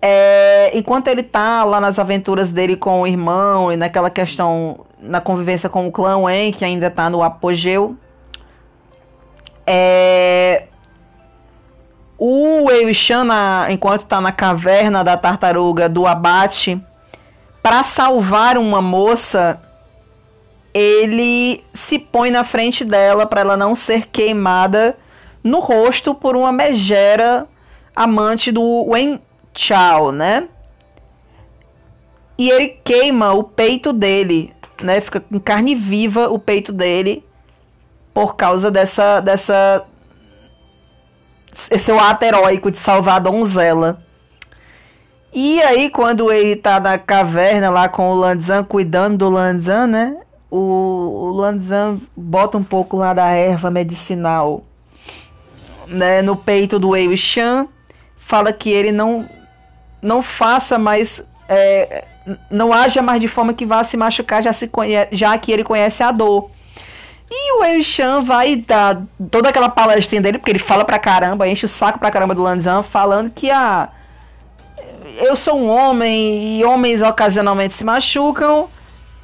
é, 0.00 0.70
enquanto 0.72 1.08
ele 1.08 1.22
tá 1.22 1.64
lá 1.64 1.80
nas 1.80 1.98
aventuras 1.98 2.52
dele 2.52 2.76
com 2.76 3.00
o 3.00 3.06
irmão 3.06 3.72
e 3.72 3.76
naquela 3.76 4.08
questão 4.08 4.86
na 5.00 5.20
convivência 5.20 5.68
com 5.68 5.86
o 5.88 5.92
clã 5.92 6.18
Wen, 6.18 6.52
que 6.52 6.64
ainda 6.64 6.90
tá 6.90 7.10
no 7.10 7.22
apogeu. 7.22 7.96
É... 9.66 10.64
O 12.18 12.70
Eishan, 12.70 13.26
enquanto 13.68 14.04
tá 14.04 14.20
na 14.20 14.32
caverna 14.32 15.04
da 15.04 15.16
tartaruga 15.16 15.88
do 15.88 16.06
abate, 16.06 16.80
para 17.62 17.82
salvar 17.82 18.56
uma 18.56 18.80
moça, 18.80 19.60
ele 20.78 21.64
se 21.74 21.98
põe 21.98 22.30
na 22.30 22.44
frente 22.44 22.84
dela 22.84 23.26
para 23.26 23.40
ela 23.40 23.56
não 23.56 23.74
ser 23.74 24.06
queimada 24.06 24.96
no 25.42 25.60
rosto 25.60 26.14
por 26.14 26.36
uma 26.36 26.52
megera 26.52 27.46
amante 27.94 28.50
do 28.50 28.84
Wen 28.88 29.20
Chao, 29.54 30.12
né? 30.12 30.48
E 32.38 32.50
ele 32.50 32.68
queima 32.84 33.32
o 33.32 33.42
peito 33.42 33.92
dele 33.92 34.54
né? 34.82 35.00
Fica 35.00 35.20
com 35.20 35.40
carne 35.40 35.74
viva 35.74 36.28
o 36.28 36.38
peito 36.38 36.72
dele 36.72 37.24
por 38.12 38.36
causa 38.36 38.70
dessa 38.70 39.20
dessa 39.20 39.84
esse 41.70 41.90
ato 41.90 42.24
heróico 42.24 42.70
de 42.70 42.78
salvar 42.78 43.16
a 43.16 43.20
donzela. 43.20 43.98
E 45.32 45.60
aí, 45.62 45.90
quando 45.90 46.32
ele 46.32 46.56
tá 46.56 46.80
na 46.80 46.98
caverna 46.98 47.68
lá 47.68 47.88
com 47.88 48.10
o 48.10 48.14
Lanzan, 48.14 48.64
cuidando 48.64 49.18
do 49.18 49.30
Lanzan, 49.30 49.86
né? 49.86 50.16
O, 50.50 51.32
Lanzan 51.34 52.00
bota 52.16 52.56
um 52.56 52.64
pouco 52.64 52.96
lá 52.96 53.12
da 53.12 53.30
erva 53.30 53.70
medicinal 53.70 54.64
né, 55.86 56.22
no 56.22 56.36
peito 56.36 56.78
do 56.78 56.90
Wei 56.90 57.16
Shan, 57.16 57.66
fala 58.16 58.52
que 58.52 58.70
ele 58.70 58.92
não, 58.92 59.28
não 60.00 60.22
faça 60.22 60.78
mais 60.78 61.22
é, 61.48 62.04
não 62.50 62.72
haja 62.72 63.02
mais 63.02 63.20
de 63.20 63.28
forma 63.28 63.54
que 63.54 63.64
vá 63.64 63.84
se 63.84 63.96
machucar, 63.96 64.42
já, 64.42 64.52
se 64.52 64.66
conhece, 64.66 65.08
já 65.12 65.36
que 65.38 65.52
ele 65.52 65.62
conhece 65.62 66.02
a 66.02 66.10
dor. 66.10 66.50
E 67.30 67.54
o 67.54 67.60
Wei 67.62 67.82
Shan 67.82 68.20
vai 68.20 68.56
dar 68.56 69.02
toda 69.30 69.48
aquela 69.48 69.68
palestrinha 69.68 70.22
dele, 70.22 70.38
porque 70.38 70.50
ele 70.50 70.58
fala 70.58 70.84
pra 70.84 70.98
caramba, 70.98 71.48
enche 71.48 71.66
o 71.66 71.68
saco 71.68 71.98
pra 71.98 72.10
caramba 72.10 72.34
do 72.34 72.42
Lanzan, 72.42 72.82
falando 72.82 73.30
que 73.30 73.50
ah, 73.50 73.88
eu 75.18 75.36
sou 75.36 75.58
um 75.58 75.68
homem 75.68 76.58
e 76.58 76.64
homens 76.64 77.02
ocasionalmente 77.02 77.74
se 77.74 77.84
machucam. 77.84 78.68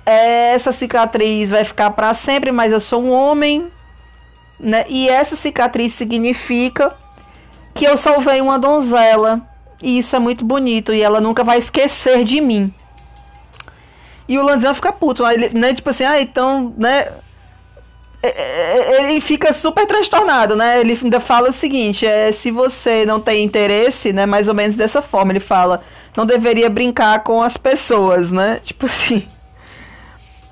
Essa 0.04 0.72
cicatriz 0.72 1.50
vai 1.50 1.64
ficar 1.64 1.90
para 1.90 2.12
sempre, 2.14 2.50
mas 2.50 2.72
eu 2.72 2.80
sou 2.80 3.02
um 3.02 3.10
homem, 3.10 3.68
né? 4.58 4.84
E 4.88 5.08
essa 5.08 5.36
cicatriz 5.36 5.92
significa 5.94 6.94
que 7.74 7.84
eu 7.84 7.96
salvei 7.96 8.40
uma 8.40 8.58
donzela. 8.58 9.40
E 9.82 9.98
isso 9.98 10.14
é 10.14 10.18
muito 10.18 10.44
bonito 10.44 10.92
e 10.92 11.02
ela 11.02 11.20
nunca 11.20 11.42
vai 11.42 11.58
esquecer 11.58 12.22
de 12.22 12.40
mim. 12.40 12.72
E 14.28 14.38
o 14.38 14.44
Lanzan 14.44 14.74
fica 14.74 14.92
puto, 14.92 15.26
ele, 15.26 15.50
né? 15.50 15.74
Tipo 15.74 15.90
assim, 15.90 16.04
ah, 16.04 16.20
então, 16.20 16.72
né? 16.76 17.08
É, 18.22 18.28
é, 18.28 18.96
é, 18.96 19.10
ele 19.10 19.20
fica 19.20 19.52
super 19.52 19.84
transtornado, 19.84 20.54
né? 20.54 20.80
Ele 20.80 20.98
ainda 21.02 21.18
fala 21.18 21.50
o 21.50 21.52
seguinte: 21.52 22.06
é, 22.06 22.30
se 22.30 22.50
você 22.50 23.04
não 23.04 23.20
tem 23.20 23.44
interesse, 23.44 24.12
né? 24.12 24.24
Mais 24.24 24.48
ou 24.48 24.54
menos 24.54 24.76
dessa 24.76 25.02
forma, 25.02 25.32
ele 25.32 25.40
fala, 25.40 25.82
não 26.16 26.24
deveria 26.24 26.70
brincar 26.70 27.24
com 27.24 27.42
as 27.42 27.56
pessoas, 27.56 28.30
né? 28.30 28.60
Tipo 28.64 28.86
assim. 28.86 29.26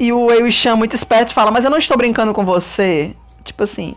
E 0.01 0.15
o 0.15 0.25
Wei 0.25 0.51
Shan, 0.51 0.77
muito 0.77 0.97
esperto, 0.97 1.35
fala, 1.35 1.51
mas 1.51 1.63
eu 1.63 1.71
não 1.71 1.77
estou 1.77 1.95
brincando 1.95 2.33
com 2.33 2.43
você. 2.43 3.15
Tipo 3.45 3.65
assim. 3.65 3.95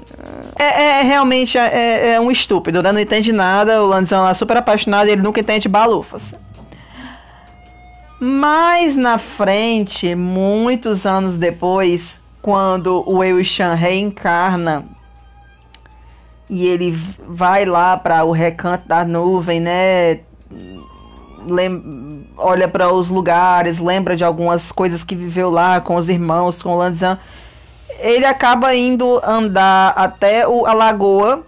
É, 0.60 1.00
é 1.00 1.02
realmente 1.02 1.58
é, 1.58 2.16
é, 2.16 2.20
um 2.20 2.30
estúpido, 2.30 2.84
né? 2.84 2.92
Não 2.92 3.00
entende 3.00 3.32
nada. 3.32 3.82
O 3.82 3.88
Lanzan 3.88 4.28
é 4.28 4.34
super 4.34 4.58
apaixonado 4.58 5.08
e 5.08 5.14
ele 5.14 5.22
nunca 5.22 5.40
entende 5.40 5.70
balufas. 5.70 6.22
Mais 8.20 8.98
na 8.98 9.18
frente, 9.18 10.14
muitos 10.14 11.06
anos 11.06 11.38
depois, 11.38 12.20
quando 12.42 13.02
o 13.10 13.20
Wei 13.20 13.42
Shan 13.46 13.74
reencarna 13.74 14.84
e 16.50 16.66
ele 16.66 16.92
vai 17.26 17.64
lá 17.64 17.96
para 17.96 18.26
o 18.26 18.34
recanto 18.34 18.90
da 18.90 19.06
nuvem, 19.06 19.62
né? 19.62 20.20
Olha 22.38 22.68
para 22.68 22.94
os 22.94 23.10
lugares, 23.10 23.80
lembra 23.80 24.16
de 24.16 24.24
algumas 24.24 24.72
coisas 24.72 25.04
que 25.04 25.16
viveu 25.16 25.50
lá 25.50 25.82
com 25.82 25.96
os 25.96 26.10
irmãos, 26.10 26.62
com 26.62 26.74
o 26.74 26.78
Lanzan. 26.78 27.18
Ele 28.00 28.26
acaba 28.26 28.74
indo 28.76 29.22
andar 29.24 29.94
até 29.96 30.48
o, 30.48 30.66
a 30.66 30.74
lagoa, 30.74 31.44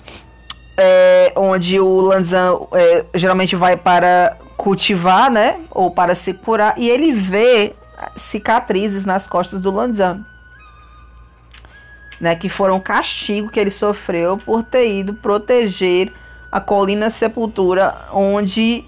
é, 0.77 1.33
onde 1.35 1.79
o 1.79 2.01
Lanzan 2.01 2.59
é, 2.73 3.05
geralmente 3.13 3.55
vai 3.55 3.75
para 3.75 4.37
cultivar, 4.57 5.29
né? 5.29 5.59
Ou 5.71 5.91
para 5.91 6.15
se 6.15 6.33
curar. 6.33 6.75
E 6.77 6.89
ele 6.89 7.13
vê 7.13 7.73
cicatrizes 8.17 9.05
nas 9.05 9.27
costas 9.27 9.61
do 9.61 9.71
Lanzan. 9.71 10.23
Né, 12.19 12.33
que 12.33 12.47
foram 12.47 12.79
castigo 12.79 13.51
que 13.51 13.59
ele 13.59 13.69
sofreu 13.71 14.37
por 14.37 14.63
ter 14.63 14.89
ido 14.89 15.15
proteger 15.15 16.13
a 16.49 16.61
colina 16.61 17.09
Sepultura, 17.09 17.93
onde 18.13 18.85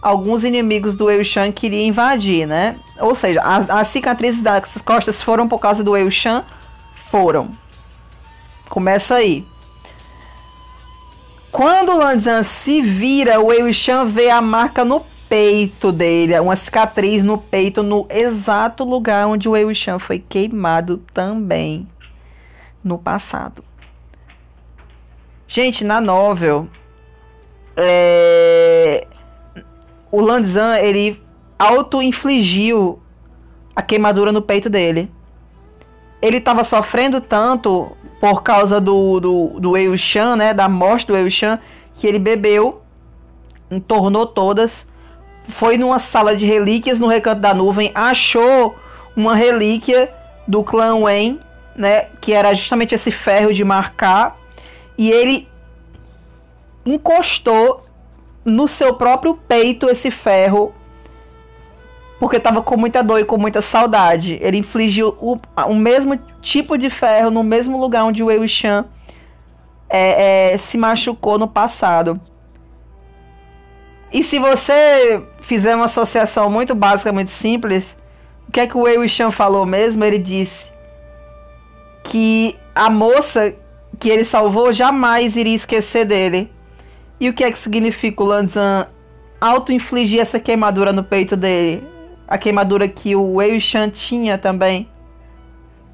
alguns 0.00 0.44
inimigos 0.44 0.94
do 0.94 1.10
Eushan 1.10 1.52
queriam 1.52 1.86
invadir, 1.86 2.46
né? 2.46 2.76
Ou 2.98 3.14
seja, 3.14 3.42
as, 3.42 3.68
as 3.68 3.88
cicatrizes 3.88 4.42
das 4.42 4.76
costas 4.84 5.20
foram 5.20 5.48
por 5.48 5.58
causa 5.58 5.82
do 5.82 5.96
Eushan? 5.96 6.44
Foram. 7.10 7.50
Começa 8.68 9.16
aí. 9.16 9.44
Quando 11.50 11.90
o 11.90 11.98
Lanzan 11.98 12.44
se 12.44 12.80
vira, 12.80 13.40
o 13.40 13.52
Eushan 13.52 14.04
vê 14.04 14.30
a 14.30 14.40
marca 14.40 14.84
no 14.84 15.04
peito 15.30 15.92
dele, 15.92 16.38
uma 16.40 16.56
cicatriz 16.56 17.22
no 17.22 17.38
peito, 17.38 17.84
no 17.84 18.04
exato 18.10 18.82
lugar 18.82 19.28
onde 19.28 19.48
o 19.48 19.52
Wei 19.52 19.64
foi 20.00 20.18
queimado 20.18 20.98
também 21.14 21.88
no 22.82 22.98
passado. 22.98 23.64
Gente, 25.46 25.84
na 25.84 26.00
novel, 26.00 26.68
é... 27.76 28.69
o 30.10 30.20
Lanzan 30.20 30.78
ele 30.78 31.22
auto-infligiu 31.58 33.00
a 33.74 33.82
queimadura 33.82 34.32
no 34.32 34.42
peito 34.42 34.68
dele. 34.68 35.10
Ele 36.20 36.38
estava 36.38 36.64
sofrendo 36.64 37.20
tanto 37.20 37.92
por 38.20 38.42
causa 38.42 38.80
do, 38.80 39.20
do, 39.20 39.60
do 39.60 39.72
né, 40.36 40.52
da 40.52 40.68
morte 40.68 41.06
do 41.06 41.14
Wei 41.14 41.30
Shan, 41.30 41.58
que 41.94 42.06
ele 42.06 42.18
bebeu, 42.18 42.82
entornou 43.70 44.26
todas, 44.26 44.86
foi 45.48 45.78
numa 45.78 45.98
sala 45.98 46.36
de 46.36 46.44
relíquias 46.44 46.98
no 46.98 47.08
Recanto 47.08 47.40
da 47.40 47.54
Nuvem, 47.54 47.90
achou 47.94 48.76
uma 49.16 49.34
relíquia 49.34 50.10
do 50.46 50.62
clã 50.62 50.94
Wen, 50.96 51.40
né, 51.74 52.06
que 52.20 52.32
era 52.32 52.52
justamente 52.54 52.94
esse 52.94 53.10
ferro 53.10 53.52
de 53.52 53.64
marcar 53.64 54.36
e 54.98 55.10
ele 55.10 55.48
encostou 56.84 57.84
no 58.44 58.66
seu 58.66 58.94
próprio 58.94 59.34
peito 59.48 59.88
esse 59.88 60.10
ferro 60.10 60.74
porque 62.20 62.36
estava 62.36 62.62
com 62.62 62.76
muita 62.76 63.02
dor 63.02 63.18
e 63.18 63.24
com 63.24 63.38
muita 63.38 63.62
saudade. 63.62 64.38
Ele 64.42 64.58
infligiu 64.58 65.16
o, 65.18 65.38
o 65.66 65.74
mesmo 65.74 66.18
tipo 66.42 66.76
de 66.76 66.90
ferro 66.90 67.30
no 67.30 67.42
mesmo 67.42 67.80
lugar 67.80 68.04
onde 68.04 68.22
o 68.22 68.26
Wei 68.26 68.46
Shan 68.46 68.84
é, 69.88 70.52
é, 70.52 70.58
se 70.58 70.76
machucou 70.76 71.38
no 71.38 71.48
passado. 71.48 72.20
E 74.12 74.22
se 74.22 74.38
você 74.38 75.22
fizer 75.40 75.74
uma 75.74 75.86
associação 75.86 76.50
muito 76.50 76.74
básica, 76.74 77.10
muito 77.10 77.30
simples, 77.30 77.96
o 78.46 78.52
que 78.52 78.60
é 78.60 78.66
que 78.66 78.76
o 78.76 78.82
Wei 78.82 79.08
Shan 79.08 79.30
falou 79.30 79.64
mesmo? 79.64 80.04
Ele 80.04 80.18
disse 80.18 80.70
que 82.04 82.54
a 82.74 82.90
moça 82.90 83.54
que 83.98 84.10
ele 84.10 84.26
salvou 84.26 84.74
jamais 84.74 85.36
iria 85.38 85.56
esquecer 85.56 86.04
dele. 86.04 86.52
E 87.20 87.28
o 87.28 87.34
que 87.34 87.44
é 87.44 87.52
que 87.52 87.58
significa 87.58 88.22
o 88.22 88.26
Lanzan 88.26 88.86
auto-infligir 89.38 90.20
essa 90.20 90.40
queimadura 90.40 90.92
no 90.92 91.04
peito 91.04 91.36
dele? 91.36 91.86
A 92.26 92.38
queimadura 92.38 92.88
que 92.88 93.14
o 93.14 93.34
Wei 93.34 93.60
Shan 93.60 93.90
tinha 93.90 94.38
também. 94.38 94.88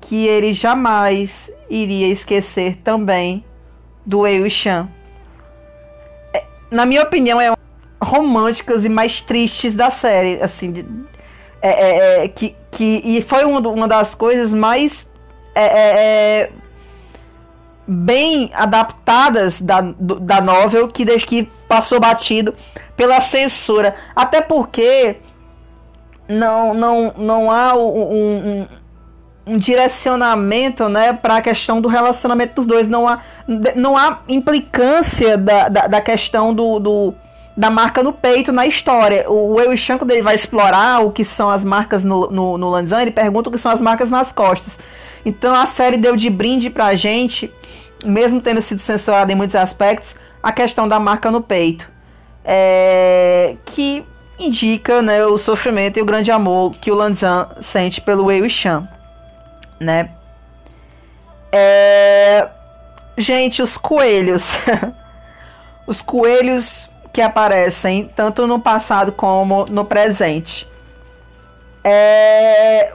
Que 0.00 0.26
ele 0.26 0.54
jamais 0.54 1.50
iria 1.68 2.06
esquecer 2.06 2.76
também 2.76 3.44
do 4.04 4.20
Wei 4.20 4.48
Shan. 4.48 4.88
É, 6.32 6.44
na 6.70 6.86
minha 6.86 7.02
opinião, 7.02 7.40
é 7.40 7.52
românticas 8.00 8.84
e 8.84 8.88
mais 8.88 9.20
tristes 9.20 9.74
da 9.74 9.90
série, 9.90 10.40
assim, 10.40 10.70
de, 10.70 10.86
é, 11.60 11.68
é, 11.68 12.24
é, 12.24 12.28
que, 12.28 12.54
que 12.70 13.02
e 13.04 13.22
foi 13.22 13.44
uma, 13.44 13.58
uma 13.68 13.88
das 13.88 14.14
coisas 14.14 14.52
mais 14.52 15.06
é, 15.54 15.64
é, 15.64 16.40
é 16.42 16.50
bem 17.86 18.50
adaptadas 18.54 19.60
da, 19.60 19.80
da 19.80 20.40
novel 20.40 20.88
que 20.88 21.04
desde 21.04 21.26
que 21.26 21.48
passou 21.68 22.00
batido 22.00 22.54
pela 22.96 23.20
censura. 23.20 23.94
Até 24.14 24.40
porque 24.40 25.16
não, 26.28 26.74
não, 26.74 27.14
não 27.16 27.50
há 27.50 27.74
um, 27.74 28.12
um, 28.12 28.68
um 29.46 29.56
direcionamento 29.56 30.88
né, 30.88 31.12
para 31.12 31.36
a 31.36 31.40
questão 31.40 31.80
do 31.80 31.88
relacionamento 31.88 32.54
dos 32.56 32.66
dois. 32.66 32.88
Não 32.88 33.06
há, 33.06 33.22
não 33.76 33.96
há 33.96 34.20
implicância 34.28 35.36
da, 35.36 35.68
da, 35.68 35.86
da 35.86 36.00
questão 36.00 36.52
do, 36.52 36.80
do, 36.80 37.14
da 37.56 37.70
marca 37.70 38.02
no 38.02 38.12
peito 38.12 38.52
na 38.52 38.66
história. 38.66 39.30
O 39.30 39.58
Eu 39.60 39.74
Shan, 39.76 39.96
quando 39.96 40.10
ele 40.10 40.22
vai 40.22 40.34
explorar 40.34 41.00
o 41.00 41.10
que 41.10 41.24
são 41.24 41.48
as 41.48 41.64
marcas 41.64 42.04
no, 42.04 42.30
no, 42.30 42.58
no 42.58 42.68
Lanzan, 42.68 43.02
ele 43.02 43.10
pergunta 43.10 43.48
o 43.48 43.52
que 43.52 43.58
são 43.58 43.72
as 43.72 43.80
marcas 43.80 44.10
nas 44.10 44.30
costas. 44.30 44.78
Então 45.24 45.54
a 45.54 45.66
série 45.66 45.96
deu 45.96 46.14
de 46.14 46.28
brinde 46.28 46.68
pra 46.68 46.94
gente, 46.94 47.52
mesmo 48.04 48.40
tendo 48.40 48.60
sido 48.60 48.80
censurada 48.80 49.32
em 49.32 49.34
muitos 49.34 49.56
aspectos, 49.56 50.14
a 50.42 50.52
questão 50.52 50.86
da 50.86 51.00
marca 51.00 51.30
no 51.30 51.40
peito. 51.40 51.90
É, 52.44 53.56
que 53.64 54.04
indica 54.38 55.00
né, 55.00 55.24
o 55.24 55.38
sofrimento 55.38 55.98
e 55.98 56.02
o 56.02 56.04
grande 56.04 56.30
amor 56.30 56.74
que 56.76 56.90
o 56.90 56.94
Lanzan 56.94 57.48
sente 57.62 58.00
pelo 58.00 58.26
Wei 58.26 58.48
Shan. 58.48 58.86
Né? 59.80 60.10
É, 61.50 62.46
gente, 63.16 63.62
os 63.62 63.78
coelhos. 63.78 64.44
os 65.86 66.02
coelhos 66.02 66.88
que 67.16 67.22
aparecem 67.22 68.10
tanto 68.14 68.46
no 68.46 68.60
passado 68.60 69.10
como 69.10 69.64
no 69.70 69.86
presente. 69.86 70.68
É, 71.82 72.92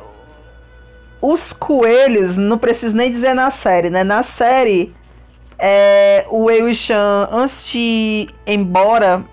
os 1.19 1.51
coelhos, 1.51 2.37
não 2.37 2.59
preciso 2.59 2.95
nem 2.95 3.11
dizer 3.11 3.33
na 3.33 3.49
série, 3.49 3.89
né? 3.89 4.03
Na 4.03 4.21
série, 4.21 4.93
é, 5.57 6.23
o 6.29 6.43
Wei 6.43 6.71
Shan, 6.75 7.29
antes 7.31 7.65
de 7.65 7.79
ir 7.79 8.29
embora 8.45 9.23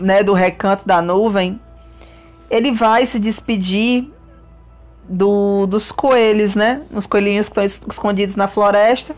né, 0.00 0.22
do 0.22 0.32
recanto 0.32 0.88
da 0.88 1.02
nuvem, 1.02 1.60
ele 2.50 2.72
vai 2.72 3.04
se 3.04 3.18
despedir 3.18 4.10
do, 5.06 5.66
dos 5.66 5.92
coelhos, 5.92 6.54
né? 6.54 6.80
Os 6.94 7.06
coelhinhos 7.06 7.46
que 7.46 7.60
estão 7.60 7.90
escondidos 7.90 8.36
na 8.36 8.48
floresta. 8.48 9.14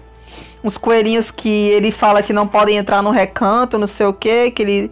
Os 0.62 0.76
coelhinhos 0.76 1.30
que 1.30 1.48
ele 1.48 1.90
fala 1.90 2.22
que 2.22 2.32
não 2.32 2.46
podem 2.46 2.76
entrar 2.76 3.02
no 3.02 3.10
recanto, 3.10 3.78
não 3.78 3.86
sei 3.86 4.06
o 4.06 4.12
que, 4.12 4.50
que 4.50 4.62
ele 4.62 4.90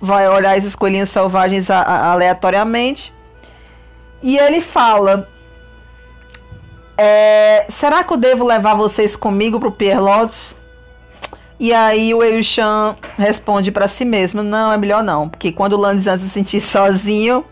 vai 0.00 0.28
olhar 0.28 0.56
esses 0.58 0.76
coelhinhos 0.76 1.08
selvagens 1.08 1.70
a, 1.70 1.80
a, 1.80 2.12
aleatoriamente. 2.12 3.12
E 4.22 4.36
ele 4.36 4.60
fala 4.60 5.28
é, 6.96 7.66
será 7.68 8.02
que 8.02 8.12
eu 8.12 8.16
devo 8.16 8.44
levar 8.44 8.74
vocês 8.74 9.14
comigo 9.14 9.60
pro 9.60 9.70
Pierre 9.70 10.00
Lotus? 10.00 10.54
E 11.60 11.72
aí 11.72 12.14
o 12.14 12.22
Eushan 12.22 12.96
responde 13.16 13.70
para 13.70 13.88
si 13.88 14.04
mesmo: 14.04 14.42
Não, 14.42 14.72
é 14.72 14.78
melhor 14.78 15.02
não, 15.02 15.28
porque 15.28 15.52
quando 15.52 15.74
o 15.74 15.76
Lanzan 15.76 16.16
se 16.18 16.28
sentir 16.28 16.60
sozinho, 16.60 17.44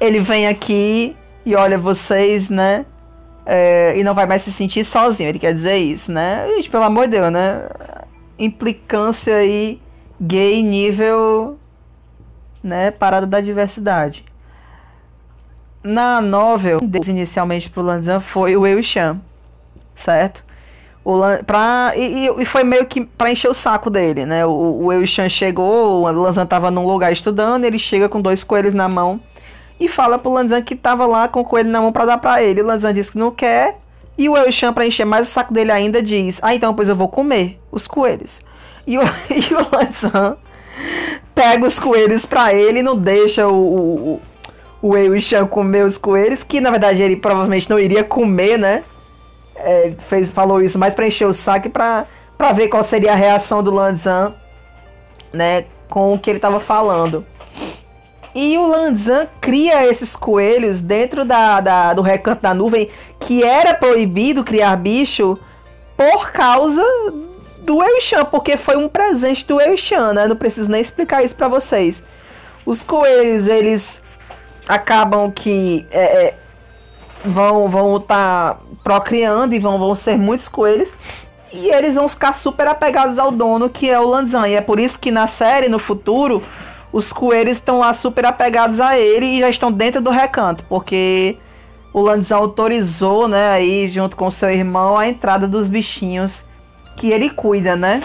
ele 0.00 0.20
vem 0.20 0.46
aqui 0.46 1.16
e 1.44 1.54
olha 1.54 1.76
vocês, 1.76 2.48
né? 2.48 2.86
É, 3.50 3.98
e 3.98 4.04
não 4.04 4.14
vai 4.14 4.26
mais 4.26 4.42
se 4.42 4.52
sentir 4.52 4.84
sozinho. 4.84 5.30
Ele 5.30 5.38
quer 5.38 5.54
dizer 5.54 5.78
isso, 5.78 6.12
né? 6.12 6.46
Gente, 6.48 6.68
pelo 6.68 6.84
amor 6.84 7.06
de 7.06 7.12
Deus, 7.12 7.32
né? 7.32 7.66
Implicância 8.38 9.36
aí 9.36 9.80
gay 10.20 10.62
nível, 10.62 11.58
né? 12.62 12.90
Parada 12.90 13.26
da 13.26 13.40
diversidade. 13.40 14.22
Na 15.82 16.20
novel, 16.20 16.78
inicialmente 17.06 17.70
pro 17.70 17.80
Lanzan 17.80 18.20
foi 18.20 18.54
o 18.54 18.66
Eu 18.66 18.82
Chan, 18.82 19.18
certo? 19.94 20.44
O 21.02 21.14
Lan, 21.14 21.42
pra, 21.42 21.94
e, 21.96 22.26
e, 22.26 22.44
foi 22.44 22.64
meio 22.64 22.84
que 22.84 23.02
pra 23.02 23.30
encher 23.30 23.48
o 23.48 23.54
saco 23.54 23.88
dele, 23.88 24.26
né? 24.26 24.44
O, 24.44 24.84
o 24.84 24.92
Eu 24.92 25.06
Chan 25.06 25.30
chegou, 25.30 26.02
o 26.02 26.10
Lanzan 26.10 26.44
tava 26.44 26.70
num 26.70 26.86
lugar 26.86 27.12
estudando, 27.12 27.64
ele 27.64 27.78
chega 27.78 28.10
com 28.10 28.20
dois 28.20 28.44
coelhos 28.44 28.74
na 28.74 28.88
mão 28.90 29.18
e 29.80 29.88
fala 29.88 30.18
pro 30.18 30.32
Lanzan 30.32 30.62
que 30.62 30.74
tava 30.74 31.06
lá 31.06 31.28
com 31.28 31.40
o 31.40 31.44
coelho 31.44 31.70
na 31.70 31.80
mão 31.80 31.92
para 31.92 32.06
dar 32.06 32.18
para 32.18 32.42
ele. 32.42 32.62
O 32.62 32.66
Lanzan 32.66 32.92
diz 32.92 33.10
que 33.10 33.18
não 33.18 33.30
quer. 33.30 33.78
E 34.16 34.28
o 34.28 34.36
El 34.36 34.50
Chan, 34.50 34.72
pra 34.72 34.86
encher 34.86 35.04
mais 35.04 35.28
o 35.28 35.30
saco 35.30 35.54
dele 35.54 35.70
ainda, 35.70 36.02
diz: 36.02 36.40
Ah, 36.42 36.54
então, 36.54 36.74
pois 36.74 36.88
eu 36.88 36.96
vou 36.96 37.08
comer 37.08 37.60
os 37.70 37.86
coelhos. 37.86 38.40
E 38.86 38.98
o, 38.98 39.02
e 39.30 39.54
o 39.54 39.68
Lanzan 39.72 40.36
pega 41.34 41.64
os 41.64 41.78
coelhos 41.78 42.26
pra 42.26 42.52
ele 42.52 42.80
e 42.80 42.82
não 42.82 42.96
deixa 42.96 43.46
o, 43.46 44.20
o, 44.82 44.92
o 45.42 45.48
comer 45.48 45.84
os 45.84 45.96
coelhos, 45.96 46.42
que 46.42 46.60
na 46.60 46.70
verdade 46.70 47.00
ele 47.00 47.16
provavelmente 47.16 47.70
não 47.70 47.78
iria 47.78 48.02
comer, 48.02 48.58
né? 48.58 48.82
É, 49.54 49.92
fez, 50.08 50.30
falou 50.30 50.60
isso 50.60 50.78
mais 50.78 50.94
para 50.94 51.06
encher 51.06 51.26
o 51.26 51.32
saco 51.32 51.68
para 51.70 52.06
pra 52.36 52.52
ver 52.52 52.68
qual 52.68 52.84
seria 52.84 53.12
a 53.12 53.16
reação 53.16 53.62
do 53.62 53.72
Lanzan, 53.72 54.34
né? 55.32 55.64
Com 55.88 56.14
o 56.14 56.18
que 56.18 56.30
ele 56.30 56.38
tava 56.38 56.60
falando. 56.60 57.24
E 58.34 58.56
o 58.58 58.66
Lanzan 58.66 59.26
cria 59.40 59.86
esses 59.86 60.14
coelhos 60.14 60.80
dentro 60.80 61.24
da, 61.24 61.60
da, 61.60 61.94
do 61.94 62.02
recanto 62.02 62.42
da 62.42 62.54
nuvem, 62.54 62.90
que 63.20 63.42
era 63.42 63.74
proibido 63.74 64.44
criar 64.44 64.76
bicho 64.76 65.38
por 65.96 66.30
causa 66.30 66.84
do 67.62 67.82
Eushan, 67.82 68.24
porque 68.26 68.56
foi 68.56 68.76
um 68.76 68.88
presente 68.88 69.46
do 69.46 69.60
Eushan, 69.60 70.12
né? 70.12 70.26
Não 70.26 70.36
preciso 70.36 70.70
nem 70.70 70.80
explicar 70.80 71.24
isso 71.24 71.34
para 71.34 71.48
vocês. 71.48 72.02
Os 72.64 72.82
coelhos, 72.82 73.46
eles 73.46 74.00
acabam 74.68 75.30
que 75.30 75.86
é, 75.90 76.26
é, 76.26 76.34
vão 77.24 77.68
vão 77.68 77.96
estar 77.96 78.54
tá 78.54 78.60
procriando 78.84 79.54
e 79.54 79.58
vão, 79.58 79.78
vão 79.78 79.94
ser 79.94 80.16
muitos 80.16 80.46
coelhos 80.46 80.90
e 81.52 81.70
eles 81.70 81.94
vão 81.94 82.08
ficar 82.08 82.36
super 82.36 82.68
apegados 82.68 83.18
ao 83.18 83.32
dono 83.32 83.70
que 83.70 83.88
é 83.88 83.98
o 83.98 84.06
Lanzan 84.06 84.46
e 84.48 84.54
é 84.54 84.60
por 84.60 84.78
isso 84.78 84.98
que 84.98 85.10
na 85.10 85.26
série 85.26 85.68
no 85.68 85.78
futuro 85.78 86.42
os 86.92 87.12
coelhos 87.12 87.58
estão 87.58 87.78
lá 87.78 87.92
super 87.94 88.26
apegados 88.26 88.80
a 88.80 88.98
ele 88.98 89.26
e 89.26 89.40
já 89.40 89.50
estão 89.50 89.70
dentro 89.70 90.00
do 90.00 90.10
recanto 90.10 90.64
porque 90.68 91.36
o 91.92 92.00
Lanzan 92.00 92.36
autorizou 92.36 93.28
né 93.28 93.50
aí 93.50 93.90
junto 93.90 94.16
com 94.16 94.30
seu 94.30 94.50
irmão 94.50 94.96
a 94.96 95.06
entrada 95.06 95.46
dos 95.46 95.68
bichinhos 95.68 96.42
que 96.96 97.10
ele 97.10 97.30
cuida 97.30 97.76
né 97.76 98.02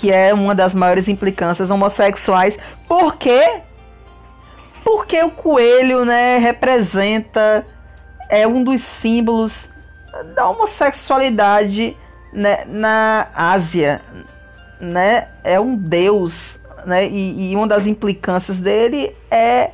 que 0.00 0.10
é 0.10 0.32
uma 0.32 0.54
das 0.54 0.74
maiores 0.74 1.08
implicâncias 1.08 1.70
homossexuais. 1.70 2.58
Por 2.88 3.16
quê? 3.16 3.60
Porque 4.82 5.22
o 5.22 5.30
coelho, 5.30 6.04
né, 6.04 6.38
representa 6.38 7.64
é 8.30 8.46
um 8.46 8.62
dos 8.62 8.80
símbolos 8.80 9.52
da 10.34 10.48
homossexualidade 10.48 11.96
né, 12.32 12.64
na 12.66 13.26
Ásia, 13.34 14.00
né? 14.80 15.28
É 15.42 15.58
um 15.58 15.76
deus, 15.76 16.59
né? 16.86 17.06
E, 17.08 17.50
e 17.50 17.56
uma 17.56 17.66
das 17.66 17.86
implicâncias 17.86 18.58
dele 18.58 19.14
é 19.30 19.70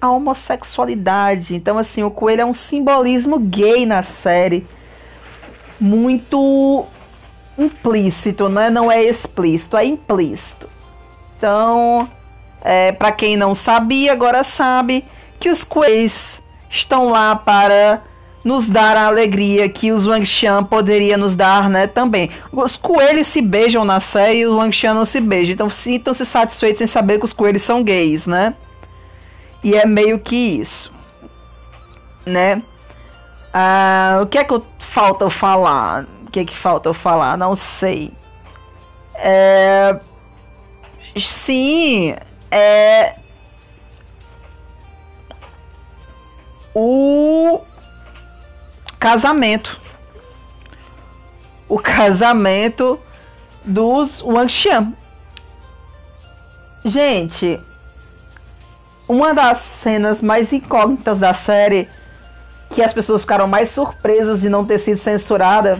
a 0.00 0.10
homossexualidade. 0.10 1.54
Então, 1.54 1.78
assim, 1.78 2.02
o 2.02 2.10
coelho 2.10 2.42
é 2.42 2.44
um 2.44 2.54
simbolismo 2.54 3.38
gay 3.38 3.86
na 3.86 4.02
série. 4.02 4.66
Muito 5.80 6.86
implícito, 7.58 8.48
né? 8.48 8.70
Não 8.70 8.90
é 8.90 9.02
explícito, 9.02 9.76
é 9.76 9.84
implícito. 9.84 10.68
Então, 11.36 12.08
é, 12.62 12.92
para 12.92 13.12
quem 13.12 13.36
não 13.36 13.54
sabia, 13.54 14.12
agora 14.12 14.42
sabe 14.42 15.04
que 15.38 15.50
os 15.50 15.64
coelhos 15.64 16.40
estão 16.70 17.08
lá 17.08 17.36
para 17.36 18.02
nos 18.46 18.68
dar 18.68 18.96
a 18.96 19.08
alegria 19.08 19.68
que 19.68 19.90
os 19.90 20.06
Wangshan 20.06 20.62
poderia 20.62 21.16
nos 21.16 21.34
dar, 21.34 21.68
né, 21.68 21.88
também. 21.88 22.30
Os 22.52 22.76
coelhos 22.76 23.26
se 23.26 23.42
beijam 23.42 23.84
na 23.84 23.98
série 23.98 24.38
e 24.38 24.46
os 24.46 24.54
Wangshan 24.54 24.94
não 24.94 25.04
se 25.04 25.18
beijam. 25.18 25.52
Então 25.52 25.68
sintam-se 25.68 26.24
satisfeitos 26.24 26.80
em 26.80 26.86
saber 26.86 27.18
que 27.18 27.24
os 27.24 27.32
coelhos 27.32 27.62
são 27.62 27.82
gays, 27.82 28.24
né? 28.24 28.54
E 29.64 29.74
é 29.74 29.84
meio 29.84 30.20
que 30.20 30.36
isso, 30.36 30.92
né? 32.24 32.62
Ah, 33.52 34.20
o 34.22 34.26
que 34.26 34.38
é 34.38 34.44
que 34.44 34.62
falta 34.78 35.24
eu 35.24 35.30
falar? 35.30 36.04
O 36.24 36.30
que 36.30 36.38
é 36.38 36.44
que 36.44 36.56
falta 36.56 36.88
eu 36.88 36.94
falar? 36.94 37.36
Não 37.36 37.56
sei. 37.56 38.12
É... 39.16 39.98
Sim, 41.18 42.14
é... 42.48 43.16
O 46.72 47.60
casamento. 48.98 49.80
O 51.68 51.78
casamento 51.78 52.98
dos 53.64 54.20
Wangxian. 54.20 54.92
Gente, 56.84 57.60
uma 59.08 59.34
das 59.34 59.58
cenas 59.82 60.20
mais 60.20 60.52
incógnitas 60.52 61.18
da 61.18 61.34
série, 61.34 61.88
que 62.74 62.82
as 62.82 62.92
pessoas 62.92 63.22
ficaram 63.22 63.46
mais 63.46 63.70
surpresas 63.70 64.40
de 64.40 64.48
não 64.48 64.64
ter 64.64 64.78
sido 64.78 64.98
censurada, 64.98 65.78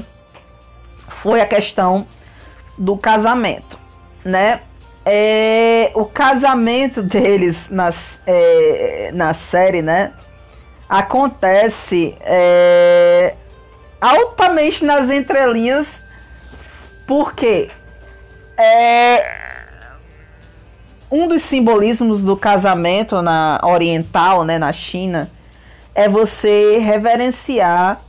foi 1.22 1.40
a 1.40 1.46
questão 1.46 2.06
do 2.78 2.96
casamento, 2.96 3.78
né? 4.24 4.60
É, 5.04 5.92
o 5.94 6.04
casamento 6.04 7.00
deles 7.02 7.68
nas, 7.70 7.96
é, 8.26 9.10
na 9.14 9.32
série, 9.34 9.82
né? 9.82 10.12
Acontece 10.88 12.16
é, 12.20 13.34
altamente 14.00 14.84
nas 14.84 15.10
entrelinhas, 15.10 16.00
porque 17.06 17.70
é, 18.56 19.46
um 21.10 21.28
dos 21.28 21.42
simbolismos 21.42 22.22
do 22.22 22.36
casamento 22.36 23.20
na 23.22 23.60
oriental, 23.62 24.44
né, 24.44 24.58
na 24.58 24.72
China, 24.72 25.30
é 25.94 26.08
você 26.08 26.78
reverenciar 26.78 28.00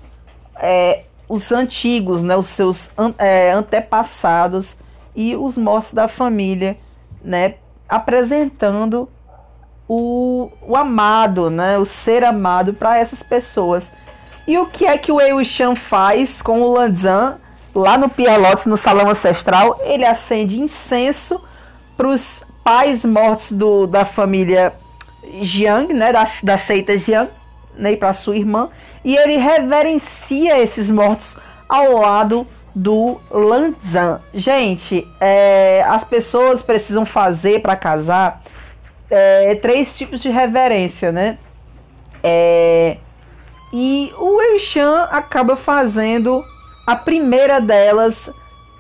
é, 0.60 1.04
os 1.28 1.52
antigos, 1.52 2.22
né, 2.22 2.36
os 2.36 2.48
seus 2.48 2.90
é, 3.18 3.52
antepassados 3.52 4.76
e 5.16 5.36
os 5.36 5.58
mortos 5.58 5.94
da 5.94 6.08
família, 6.08 6.78
né, 7.24 7.56
apresentando 7.88 9.10
o, 9.88 10.52
o 10.62 10.76
amado, 10.76 11.50
né, 11.50 11.78
o 11.78 11.86
ser 11.86 12.24
amado 12.24 12.74
para 12.74 12.98
essas 12.98 13.24
pessoas. 13.24 13.90
E 14.48 14.58
o 14.58 14.66
que 14.66 14.86
é 14.86 14.98
que 14.98 15.12
o 15.12 15.18
Wuxian 15.18 15.76
faz 15.76 16.42
com 16.42 16.62
o 16.62 16.74
Lanzan 16.74 17.38
lá 17.74 17.98
no 17.98 18.10
Pierre 18.10 18.38
Lotus, 18.38 18.66
no 18.66 18.78
salão 18.78 19.10
ancestral? 19.10 19.80
Ele 19.84 20.06
acende 20.06 20.60
incenso 20.60 21.42
para 21.96 22.08
os 22.08 22.44
pais 22.64 23.04
mortos 23.04 23.52
do, 23.52 23.88
da 23.88 24.06
família 24.06 24.74
Jiang, 25.42 25.94
né, 25.94 26.12
da, 26.12 26.28
da 26.44 26.58
seita 26.58 26.98
Jiang, 26.98 27.30
né, 27.76 27.96
para 27.96 28.14
sua 28.14 28.38
irmã, 28.38 28.70
e 29.04 29.16
ele 29.16 29.38
reverencia 29.38 30.60
esses 30.62 30.90
mortos 30.90 31.36
ao 31.68 31.98
lado 32.00 32.48
do 32.74 33.20
Lanzan. 33.32 34.22
Gente, 34.34 35.06
é, 35.20 35.84
as 35.88 36.04
pessoas 36.04 36.62
precisam 36.62 37.06
fazer 37.06 37.62
para 37.62 37.76
casar 37.76 38.42
é, 39.10 39.56
três 39.56 39.98
tipos 39.98 40.22
de 40.22 40.30
reverência, 40.30 41.12
né? 41.12 41.38
É, 42.24 42.98
e 43.72 44.12
o 44.18 44.42
Eishan 44.42 45.08
acaba 45.12 45.56
fazendo 45.56 46.44
a 46.86 46.96
primeira 46.96 47.60
delas 47.60 48.30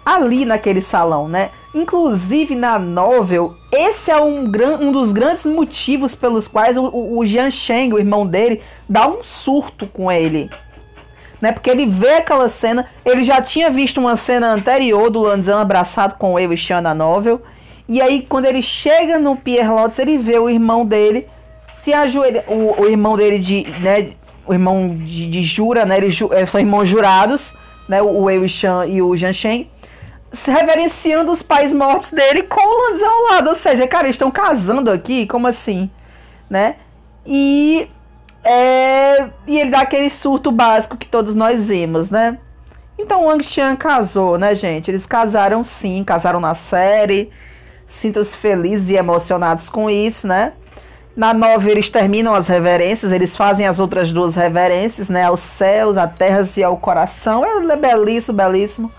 ali 0.06 0.46
naquele 0.46 0.82
salão, 0.82 1.28
né? 1.28 1.52
Inclusive 1.76 2.56
na 2.56 2.80
novel, 2.80 3.54
esse 3.72 4.10
é 4.10 4.20
um, 4.20 4.50
um 4.80 4.92
dos 4.92 5.12
grandes 5.12 5.46
motivos 5.46 6.16
pelos 6.16 6.48
quais 6.48 6.78
o, 6.78 6.90
o, 7.18 7.26
Jian 7.26 7.52
Sheng, 7.52 7.94
o 7.94 8.00
irmão 8.00 8.26
dele, 8.26 8.62
dá 8.88 9.08
um 9.08 9.24
surto 9.24 9.86
com 9.86 10.12
ele. 10.12 10.50
Né? 11.42 11.52
Porque 11.52 11.70
ele 11.70 11.86
vê 11.86 12.16
aquela 12.16 12.50
cena, 12.50 12.88
ele 13.06 13.24
já 13.24 13.42
tinha 13.42 13.70
visto 13.70 14.00
uma 14.00 14.16
cena 14.16 14.54
anterior 14.54 15.10
do 15.10 15.20
Lanzan 15.20 15.60
abraçado 15.60 16.16
com 16.18 16.34
o 16.34 16.36
Wuxian 16.36 16.82
na 16.82 16.94
novel. 16.94 17.42
E 17.88 18.02
aí, 18.02 18.26
quando 18.28 18.46
ele 18.46 18.62
chega 18.62 19.18
no 19.18 19.36
Pierre 19.36 19.70
Lotus, 19.70 20.00
ele 20.00 20.18
vê 20.18 20.38
o 20.38 20.50
irmão 20.50 20.86
dele 20.86 21.28
se 21.82 21.94
ajoelha. 21.94 22.44
O, 22.48 22.82
o 22.82 22.86
irmão 22.88 23.16
dele 23.16 23.40
de. 23.40 23.64
Né, 23.80 24.12
o 24.46 24.54
irmão 24.54 24.88
de, 24.88 25.28
de 25.28 25.42
Jura, 25.42 25.86
né? 25.86 25.98
Eles 25.98 26.20
é, 26.32 26.46
são 26.46 26.60
irmãos 26.60 26.88
jurados, 26.88 27.54
né? 27.88 28.02
O 28.02 28.24
Wei 28.24 28.40
Wuxian 28.40 28.86
e 28.86 29.02
o 29.02 29.16
Jian 29.16 29.34
Sheng 29.34 29.70
reverenciando 30.46 31.32
os 31.32 31.42
pais 31.42 31.74
mortos 31.74 32.12
dele 32.12 32.44
com 32.44 32.60
o 32.60 32.92
Lanzão 32.92 33.10
ao 33.10 33.36
lado. 33.36 33.50
Ou 33.50 33.56
seja, 33.56 33.88
cara, 33.88 34.06
eles 34.06 34.16
estão 34.16 34.30
casando 34.30 34.92
aqui, 34.92 35.26
como 35.26 35.48
assim? 35.48 35.90
Né? 36.50 36.76
E, 37.26 37.90
é, 38.44 39.30
e 39.48 39.60
ele 39.60 39.72
dá 39.72 39.82
aquele 39.82 40.10
surto 40.10 40.52
básico 40.52 40.98
que 40.98 41.08
todos 41.08 41.36
nós 41.36 41.68
vimos, 41.68 42.10
né? 42.10 42.38
Então 42.98 43.24
o 43.24 43.28
Wang 43.28 43.44
Xian 43.44 43.76
casou, 43.76 44.38
né, 44.38 44.56
gente? 44.56 44.90
Eles 44.90 45.06
casaram 45.06 45.64
sim, 45.64 46.04
casaram 46.04 46.40
na 46.40 46.56
série. 46.56 47.32
Sintam-se 47.88 48.36
felizes 48.36 48.90
e 48.90 48.96
emocionados 48.96 49.70
com 49.70 49.90
isso, 49.90 50.28
né? 50.28 50.54
Na 51.16 51.34
nova 51.34 51.68
eles 51.70 51.90
terminam 51.90 52.34
as 52.34 52.48
reverências, 52.48 53.12
eles 53.12 53.36
fazem 53.36 53.66
as 53.66 53.80
outras 53.80 54.12
duas 54.12 54.36
reverências, 54.36 55.10
né? 55.10 55.24
Aos 55.24 55.40
céus, 55.40 55.98
à 55.98 56.08
terra 56.08 56.48
e 56.56 56.64
ao 56.64 56.78
coração. 56.78 57.44
É 57.44 57.76
belíssimo, 57.76 58.38
belíssimo. 58.38 58.92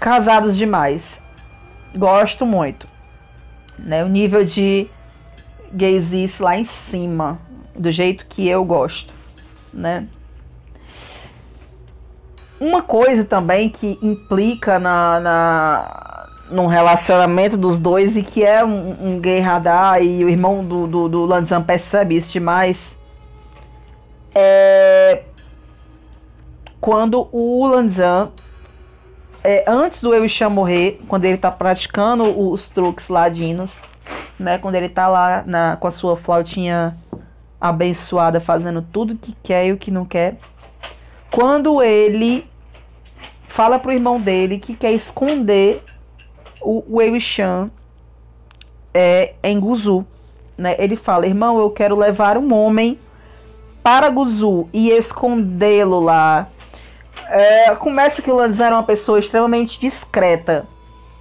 Casados 0.00 0.56
demais. 0.56 1.22
Gosto 1.94 2.44
muito. 2.44 2.88
Né? 3.78 4.04
O 4.04 4.08
nível 4.08 4.44
de 4.44 4.88
gaysice 5.72 6.42
lá 6.42 6.56
em 6.56 6.64
cima. 6.64 7.38
Do 7.74 7.92
jeito 7.92 8.26
que 8.26 8.48
eu 8.48 8.64
gosto. 8.64 9.12
Né? 9.72 10.08
Uma 12.60 12.82
coisa 12.82 13.24
também 13.24 13.68
que 13.68 13.96
implica 14.02 14.80
na, 14.80 15.20
na, 15.20 16.07
num 16.50 16.66
relacionamento 16.66 17.56
dos 17.56 17.78
dois 17.78 18.16
e 18.16 18.22
que 18.22 18.44
é 18.44 18.64
um, 18.64 19.14
um 19.14 19.20
gay 19.20 19.40
radar 19.40 20.02
e 20.02 20.24
o 20.24 20.28
irmão 20.28 20.64
do, 20.64 20.86
do, 20.86 21.08
do 21.08 21.24
Lanzan 21.24 21.62
percebe 21.62 22.16
isso 22.16 22.32
demais 22.32 22.96
é 24.34 25.22
quando 26.80 27.28
o 27.32 27.66
Lanzan 27.66 28.30
é, 29.42 29.64
antes 29.66 30.00
do 30.00 30.14
Ewishan 30.14 30.48
morrer, 30.48 31.00
quando 31.08 31.24
ele 31.24 31.38
tá 31.38 31.50
praticando 31.50 32.24
os 32.50 32.68
truques 32.68 33.08
ladinos, 33.08 33.80
né? 34.38 34.58
Quando 34.58 34.74
ele 34.74 34.88
tá 34.88 35.08
lá 35.08 35.42
na, 35.46 35.76
com 35.76 35.86
a 35.86 35.90
sua 35.90 36.16
flautinha 36.16 36.96
abençoada, 37.60 38.40
fazendo 38.40 38.82
tudo 38.82 39.16
que 39.16 39.36
quer 39.42 39.66
e 39.66 39.72
o 39.72 39.76
que 39.76 39.90
não 39.90 40.04
quer. 40.04 40.36
Quando 41.30 41.82
ele 41.82 42.48
fala 43.48 43.78
pro 43.78 43.92
irmão 43.92 44.20
dele 44.20 44.58
que 44.58 44.74
quer 44.74 44.92
esconder 44.92 45.82
o 46.60 47.00
Ewishan 47.00 47.70
é, 48.92 49.34
em 49.42 49.58
Guzu. 49.58 50.06
Né? 50.56 50.74
Ele 50.78 50.96
fala, 50.96 51.26
irmão, 51.26 51.58
eu 51.58 51.70
quero 51.70 51.96
levar 51.96 52.36
um 52.36 52.52
homem 52.52 52.98
para 53.82 54.08
Guzu 54.08 54.68
e 54.72 54.90
escondê-lo 54.90 56.00
lá 56.00 56.48
é, 57.28 57.74
começa 57.74 58.22
que 58.22 58.30
o 58.30 58.34
Lanz 58.34 58.58
era 58.58 58.74
uma 58.74 58.82
pessoa 58.82 59.18
extremamente 59.18 59.78
discreta, 59.78 60.66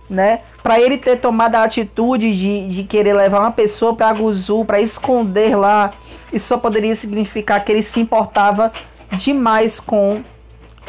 né? 0.10 0.42
Para 0.64 0.80
ele 0.80 0.98
ter 0.98 1.18
tomado 1.18 1.56
a 1.56 1.64
atitude 1.64 2.34
de, 2.36 2.68
de 2.70 2.84
querer 2.84 3.14
levar 3.14 3.40
uma 3.40 3.52
pessoa 3.52 3.96
para 3.96 4.14
Guzu, 4.14 4.66
para 4.66 4.82
esconder 4.82 5.56
lá, 5.56 5.92
isso 6.32 6.48
só 6.48 6.58
poderia 6.58 6.96
significar 6.96 7.64
que 7.64 7.72
ele 7.72 7.84
se 7.84 8.00
importava 8.00 8.72
demais 9.12 9.80
com 9.80 10.24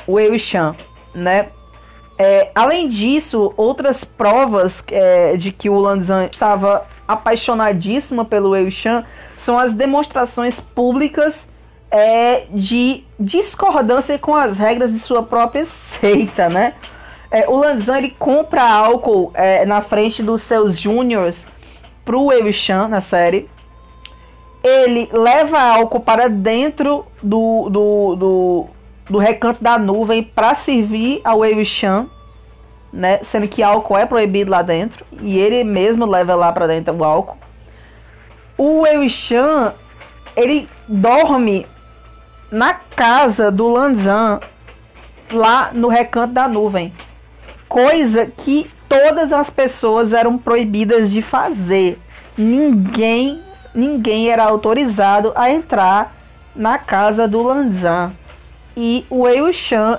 o 0.06 0.18
Eishan, 0.18 0.74
né? 1.14 1.48
É, 2.18 2.50
além 2.52 2.88
disso, 2.88 3.54
outras 3.57 4.02
provas 4.02 4.83
é, 4.88 5.37
de 5.37 5.52
que 5.52 5.70
o 5.70 5.78
Lanzan 5.78 6.24
estava 6.24 6.85
apaixonadíssima 7.07 8.24
pelo 8.24 8.50
Wei 8.50 8.70
Shan 8.72 9.04
são 9.37 9.57
as 9.57 9.72
demonstrações 9.72 10.59
públicas 10.59 11.48
é, 11.90 12.46
de 12.50 13.04
discordância 13.20 14.18
com 14.18 14.35
as 14.35 14.57
regras 14.57 14.92
de 14.92 14.98
sua 14.98 15.22
própria 15.22 15.64
seita, 15.64 16.48
né? 16.48 16.74
É, 17.31 17.48
o 17.48 17.57
Lanzan 17.57 17.98
ele 17.98 18.11
compra 18.18 18.62
álcool 18.62 19.31
é, 19.35 19.64
na 19.64 19.81
frente 19.81 20.22
dos 20.22 20.42
seus 20.42 20.76
júniors 20.76 21.46
pro 22.04 22.24
Wei 22.24 22.52
Shan 22.52 22.88
na 22.88 23.00
série. 23.00 23.48
Ele 24.64 25.09
leva 25.12 25.61
álcool 25.61 26.00
para 26.00 26.28
dentro 26.28 27.07
do, 27.22 27.68
do, 27.70 28.16
do 28.16 28.66
do 29.08 29.18
recanto 29.18 29.62
da 29.62 29.78
nuvem 29.78 30.22
para 30.22 30.54
servir 30.54 31.20
ao 31.24 31.38
Wei 31.38 31.64
Shan, 31.64 32.06
né? 32.92 33.20
Sendo 33.22 33.48
que 33.48 33.62
álcool 33.62 33.98
é 33.98 34.06
proibido 34.06 34.50
lá 34.50 34.62
dentro 34.62 35.04
e 35.20 35.38
ele 35.38 35.64
mesmo 35.64 36.06
leva 36.06 36.34
lá 36.34 36.52
para 36.52 36.66
dentro 36.66 36.94
o 36.94 37.04
álcool. 37.04 37.38
O 38.56 38.80
Wei 38.80 39.08
Shan, 39.08 39.72
ele 40.36 40.68
dorme 40.86 41.66
na 42.50 42.74
casa 42.74 43.50
do 43.50 43.68
Lanzan 43.68 44.40
lá 45.32 45.70
no 45.72 45.88
recanto 45.88 46.34
da 46.34 46.48
nuvem. 46.48 46.92
Coisa 47.68 48.26
que 48.26 48.70
todas 48.88 49.32
as 49.32 49.50
pessoas 49.50 50.12
eram 50.12 50.38
proibidas 50.38 51.10
de 51.10 51.20
fazer. 51.20 51.98
Ninguém, 52.36 53.42
ninguém 53.74 54.30
era 54.30 54.44
autorizado 54.44 55.32
a 55.34 55.50
entrar 55.50 56.14
na 56.56 56.78
casa 56.78 57.28
do 57.28 57.42
Lanzan. 57.42 58.12
E 58.80 59.04
o 59.10 59.22
Wei 59.22 59.52
Shan 59.52 59.98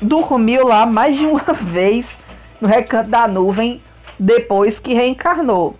dormiu 0.00 0.66
lá 0.66 0.86
mais 0.86 1.18
de 1.18 1.26
uma 1.26 1.44
vez 1.52 2.16
no 2.58 2.66
recanto 2.66 3.10
da 3.10 3.28
nuvem 3.28 3.82
depois 4.18 4.78
que 4.78 4.94
reencarnou. 4.94 5.76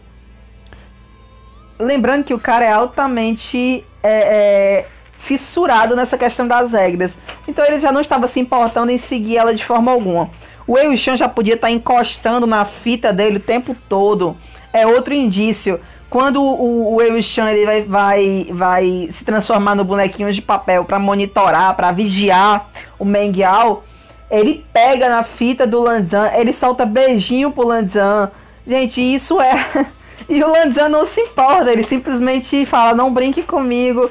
Lembrando 1.78 2.24
que 2.24 2.34
o 2.34 2.38
cara 2.38 2.66
é 2.66 2.70
altamente 2.70 3.82
é, 4.02 4.10
é, 4.10 4.86
fissurado 5.20 5.96
nessa 5.96 6.18
questão 6.18 6.46
das 6.46 6.72
regras. 6.72 7.16
Então 7.48 7.64
ele 7.64 7.80
já 7.80 7.90
não 7.90 8.02
estava 8.02 8.28
se 8.28 8.38
importando 8.38 8.92
em 8.92 8.98
seguir 8.98 9.38
ela 9.38 9.54
de 9.54 9.64
forma 9.64 9.90
alguma. 9.90 10.28
O 10.66 10.74
Wei 10.74 10.94
Shan 10.94 11.16
já 11.16 11.26
podia 11.26 11.54
estar 11.54 11.70
encostando 11.70 12.46
na 12.46 12.66
fita 12.66 13.14
dele 13.14 13.38
o 13.38 13.40
tempo 13.40 13.74
todo. 13.88 14.36
É 14.74 14.86
outro 14.86 15.14
indício 15.14 15.80
quando 16.10 16.42
o, 16.42 16.94
o 16.94 17.02
Ewishan 17.02 17.50
ele 17.50 17.66
vai, 17.66 17.82
vai, 17.82 18.48
vai 18.50 19.08
se 19.12 19.24
transformar 19.24 19.74
no 19.74 19.84
bonequinho 19.84 20.32
de 20.32 20.40
papel 20.40 20.84
para 20.84 20.98
monitorar, 20.98 21.74
para 21.74 21.92
vigiar 21.92 22.68
o 22.98 23.04
Mengyao, 23.04 23.84
ele 24.30 24.64
pega 24.72 25.08
na 25.08 25.22
fita 25.22 25.66
do 25.66 25.80
Lanzan, 25.80 26.30
ele 26.34 26.52
solta 26.52 26.86
beijinho 26.86 27.50
pro 27.50 27.66
Lanzan. 27.66 28.30
Gente, 28.66 29.00
isso 29.00 29.40
é. 29.40 29.86
e 30.28 30.42
o 30.42 30.50
Lanzan 30.50 30.88
não 30.88 31.06
se 31.06 31.20
importa, 31.20 31.70
ele 31.70 31.82
simplesmente 31.82 32.64
fala: 32.64 32.94
não 32.94 33.12
brinque 33.12 33.42
comigo 33.42 34.10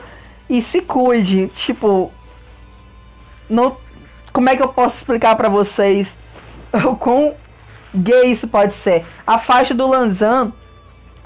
e 0.49 0.61
se 0.61 0.81
cuide. 0.81 1.47
Tipo, 1.55 2.11
no... 3.49 3.75
como 4.31 4.49
é 4.49 4.55
que 4.55 4.63
eu 4.63 4.69
posso 4.69 4.97
explicar 4.97 5.35
para 5.35 5.49
vocês 5.49 6.07
o 6.73 6.95
quão 6.95 7.33
gay 7.93 8.31
isso 8.31 8.47
pode 8.47 8.73
ser? 8.73 9.03
A 9.25 9.39
faixa 9.39 9.73
do 9.73 9.87
Lanzan 9.87 10.51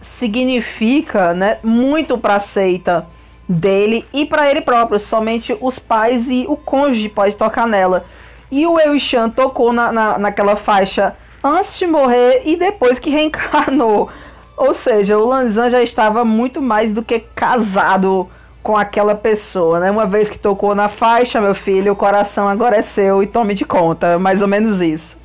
significa 0.01 1.33
né, 1.33 1.57
muito 1.63 2.17
para 2.17 2.35
a 2.35 2.39
seita 2.39 3.05
dele 3.47 4.05
e 4.13 4.25
para 4.25 4.49
ele 4.49 4.61
próprio. 4.61 4.99
Somente 4.99 5.55
os 5.59 5.79
pais 5.79 6.29
e 6.29 6.45
o 6.47 6.55
cônjuge 6.55 7.09
pode 7.09 7.35
tocar 7.35 7.67
nela. 7.67 8.05
E 8.51 8.65
o 8.67 8.99
Shan 8.99 9.29
tocou 9.29 9.71
na, 9.71 9.91
na, 9.91 10.17
naquela 10.17 10.55
faixa 10.55 11.15
antes 11.43 11.77
de 11.77 11.87
morrer 11.87 12.41
e 12.45 12.55
depois 12.55 12.99
que 12.99 13.09
reencarnou. 13.11 14.09
Ou 14.57 14.73
seja, 14.73 15.17
o 15.17 15.25
Lanzan 15.25 15.69
já 15.69 15.81
estava 15.81 16.23
muito 16.23 16.61
mais 16.61 16.93
do 16.93 17.01
que 17.01 17.19
casado 17.19 18.29
com 18.61 18.77
aquela 18.77 19.15
pessoa, 19.15 19.79
né? 19.79 19.89
Uma 19.89 20.05
vez 20.05 20.29
que 20.29 20.37
tocou 20.37 20.75
na 20.75 20.87
faixa, 20.87 21.41
meu 21.41 21.55
filho, 21.55 21.93
o 21.93 21.95
coração 21.95 22.47
agora 22.47 22.77
é 22.77 22.81
seu 22.83 23.23
e 23.23 23.27
tome 23.27 23.55
de 23.55 23.65
conta. 23.65 24.19
Mais 24.19 24.41
ou 24.41 24.47
menos 24.47 24.79
isso. 24.81 25.17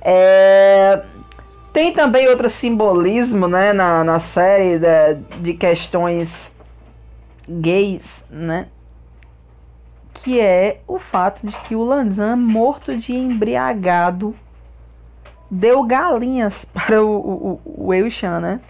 É... 0.00 1.02
Tem 1.74 1.92
também 1.92 2.28
outro 2.28 2.48
simbolismo 2.48 3.48
né, 3.48 3.72
na, 3.72 4.04
na 4.04 4.20
série 4.20 4.78
de, 5.40 5.54
questões 5.54 6.52
gays, 7.48 8.24
né? 8.30 8.68
Que 10.22 10.40
é 10.40 10.82
o 10.86 11.00
fato 11.00 11.44
de 11.44 11.58
que 11.62 11.74
o 11.74 11.82
Lanzan, 11.82 12.36
morto 12.36 12.96
de 12.96 13.12
embriagado, 13.12 14.36
deu 15.50 15.82
galinhas 15.82 16.64
para 16.72 17.04
o, 17.04 17.60
o, 17.66 17.86
o 17.88 17.92
Eushan, 17.92 18.38
né? 18.38 18.60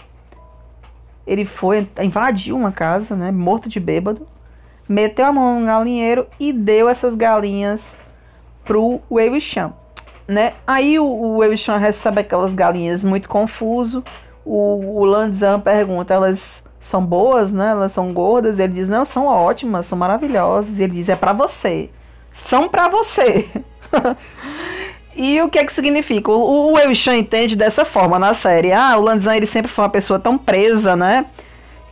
Ele 1.27 1.45
foi, 1.45 1.87
invadiu 2.03 2.57
uma 2.57 2.73
casa, 2.73 3.15
né? 3.15 3.31
Morto 3.31 3.69
de 3.69 3.79
bêbado, 3.79 4.27
meteu 4.89 5.27
a 5.27 5.33
mão 5.33 5.61
no 5.61 5.67
galinheiro 5.67 6.27
e 6.41 6.55
deu 6.55 6.89
essas 6.89 7.15
galinhas 7.15 7.95
pro 8.65 9.03
Eushan 9.11 9.75
né? 10.27 10.55
Aí 10.67 10.99
o, 10.99 11.05
o 11.05 11.45
Evishan 11.45 11.77
recebe 11.77 12.21
aquelas 12.21 12.53
galinhas 12.53 13.05
muito 13.05 13.29
confuso. 13.29 14.03
O, 14.45 15.01
o 15.01 15.05
Lanzan 15.05 15.61
pergunta, 15.61 16.13
elas 16.13 16.63
são 16.81 17.05
boas, 17.05 17.53
né? 17.53 17.71
Elas 17.71 17.93
são 17.93 18.13
gordas. 18.13 18.59
Ele 18.59 18.75
diz, 18.75 18.89
não, 18.89 19.05
são 19.05 19.27
ótimas, 19.27 19.87
são 19.87 19.99
maravilhosas. 19.99 20.81
Ele 20.81 20.95
diz, 20.95 21.09
é 21.09 21.17
para 21.17 21.33
você. 21.33 21.91
São 22.47 22.69
para 22.69 22.89
você. 22.89 23.49
e 25.17 25.41
o 25.41 25.49
que 25.49 25.59
é 25.59 25.65
que 25.65 25.73
significa? 25.73 26.31
O, 26.31 26.73
o 26.73 26.79
Evishan 26.79 27.17
entende 27.17 27.57
dessa 27.57 27.85
forma 27.85 28.19
na 28.19 28.35
série. 28.35 28.73
Ah, 28.73 28.97
o 28.97 29.03
Lanzan 29.03 29.37
ele 29.37 29.47
sempre 29.47 29.71
foi 29.71 29.85
uma 29.85 29.91
pessoa 29.91 30.19
tão 30.19 30.37
presa, 30.37 30.97
né? 30.97 31.27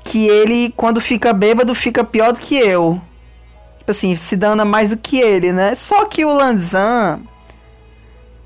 Que 0.04 0.26
ele, 0.26 0.72
quando 0.76 1.00
fica 1.00 1.32
bêbado, 1.32 1.74
fica 1.74 2.02
pior 2.02 2.32
do 2.32 2.40
que 2.40 2.56
eu. 2.56 3.00
Tipo 3.78 3.90
assim, 3.90 4.16
se 4.16 4.36
dana 4.36 4.64
mais 4.64 4.90
do 4.90 4.96
que 4.96 5.18
ele, 5.18 5.52
né? 5.52 5.74
Só 5.74 6.04
que 6.04 6.24
o 6.24 6.32
Lanzan 6.32 7.20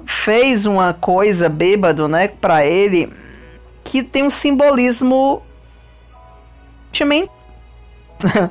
fez 0.06 0.64
uma 0.66 0.94
coisa 0.94 1.48
bêbado, 1.48 2.06
né, 2.08 2.28
para 2.28 2.64
ele, 2.64 3.12
que 3.84 4.02
tem 4.02 4.22
um 4.22 4.30
simbolismo 4.30 5.42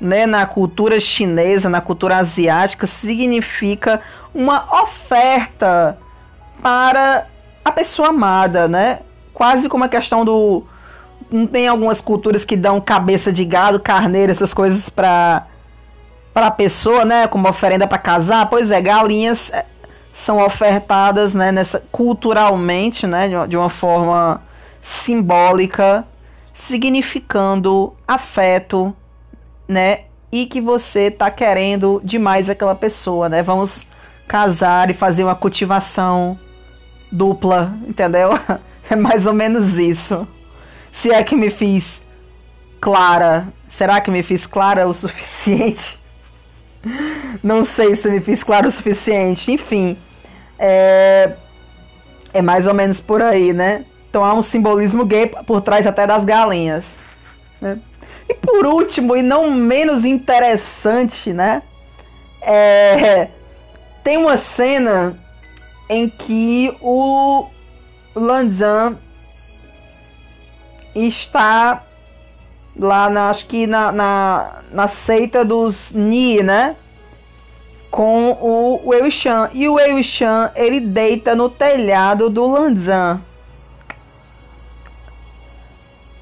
né, 0.00 0.26
na 0.26 0.44
cultura 0.46 0.98
chinesa, 0.98 1.68
na 1.68 1.80
cultura 1.80 2.16
asiática, 2.16 2.86
significa 2.86 4.00
uma 4.34 4.66
oferta 4.82 5.98
para 6.62 7.26
a 7.64 7.70
pessoa 7.70 8.08
amada, 8.08 8.66
né? 8.66 9.00
Quase 9.32 9.68
como 9.68 9.84
a 9.84 9.88
questão 9.88 10.24
do 10.24 10.64
não 11.30 11.46
tem 11.46 11.66
algumas 11.66 12.00
culturas 12.00 12.44
que 12.44 12.56
dão 12.56 12.80
cabeça 12.80 13.32
de 13.32 13.44
gado, 13.44 13.80
carneiro, 13.80 14.32
essas 14.32 14.52
coisas 14.52 14.88
para 14.88 15.46
para 16.34 16.50
pessoa, 16.50 17.04
né, 17.04 17.26
como 17.26 17.46
oferenda 17.46 17.86
para 17.86 17.98
casar. 17.98 18.46
Pois 18.48 18.70
é, 18.70 18.80
galinhas 18.80 19.52
são 20.14 20.38
ofertadas 20.38 21.34
né, 21.34 21.50
nessa, 21.50 21.82
culturalmente, 21.90 23.06
né, 23.06 23.28
de 23.46 23.56
uma, 23.56 23.68
forma 23.68 24.42
simbólica, 24.82 26.06
significando 26.52 27.94
afeto, 28.06 28.94
né, 29.66 30.00
e 30.30 30.46
que 30.46 30.60
você 30.60 31.04
está 31.04 31.30
querendo 31.30 32.00
demais 32.04 32.48
aquela 32.48 32.74
pessoa, 32.74 33.28
né? 33.28 33.42
Vamos 33.42 33.86
casar 34.26 34.88
e 34.90 34.94
fazer 34.94 35.24
uma 35.24 35.34
cultivação 35.34 36.38
dupla, 37.10 37.74
entendeu? 37.86 38.30
É 38.90 38.96
mais 38.96 39.26
ou 39.26 39.32
menos 39.32 39.78
isso. 39.78 40.26
Se 40.90 41.10
é 41.10 41.22
que 41.22 41.34
me 41.34 41.48
fiz 41.48 42.02
clara, 42.78 43.46
será 43.70 44.00
que 44.02 44.10
me 44.10 44.22
fiz 44.22 44.44
clara 44.44 44.86
o 44.86 44.92
suficiente? 44.92 45.98
Não 47.42 47.64
sei 47.64 47.94
se 47.94 48.10
me 48.10 48.20
fiz 48.20 48.42
claro 48.42 48.68
o 48.68 48.70
suficiente. 48.70 49.52
Enfim, 49.52 49.96
é, 50.58 51.32
é 52.32 52.42
mais 52.42 52.66
ou 52.66 52.74
menos 52.74 53.00
por 53.00 53.22
aí, 53.22 53.52
né? 53.52 53.84
Então 54.08 54.24
há 54.24 54.34
um 54.34 54.42
simbolismo 54.42 55.04
gay 55.04 55.26
por 55.26 55.60
trás 55.60 55.86
até 55.86 56.06
das 56.06 56.24
galinhas. 56.24 56.84
Né? 57.60 57.78
E 58.28 58.34
por 58.34 58.66
último, 58.66 59.16
e 59.16 59.22
não 59.22 59.50
menos 59.50 60.04
interessante, 60.04 61.32
né? 61.32 61.62
É, 62.42 63.28
tem 64.02 64.16
uma 64.16 64.36
cena 64.36 65.16
em 65.88 66.08
que 66.08 66.74
o 66.80 67.46
Lanzan 68.14 68.96
está 70.94 71.82
lá 72.76 73.10
na, 73.10 73.30
acho 73.30 73.46
que 73.46 73.66
na, 73.66 73.92
na, 73.92 74.62
na 74.72 74.88
seita 74.88 75.44
dos 75.44 75.92
Ni, 75.92 76.42
né? 76.42 76.76
Com 77.90 78.32
o 78.40 78.88
Wei 78.88 79.10
Shan. 79.10 79.50
E 79.52 79.68
o 79.68 79.74
Wei 79.74 80.02
Shan, 80.02 80.50
ele 80.54 80.80
deita 80.80 81.34
no 81.34 81.50
telhado 81.50 82.30
do 82.30 82.46
Lanzan. 82.46 83.20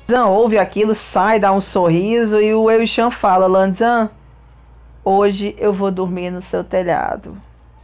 Lanzan 0.09 0.29
ouve 0.29 0.59
aquilo, 0.59 0.95
sai, 0.95 1.39
dá 1.39 1.53
um 1.53 1.61
sorriso 1.61 2.41
e 2.41 2.53
o 2.53 2.65
Wei 2.65 2.85
Shan 2.87 3.13
fala, 3.13 3.47
Lanzan, 3.47 4.11
hoje 5.05 5.55
eu 5.57 5.73
vou 5.73 5.91
dormir 5.93 6.31
no 6.31 6.43
seu 6.43 6.65
telhado. 6.65 7.37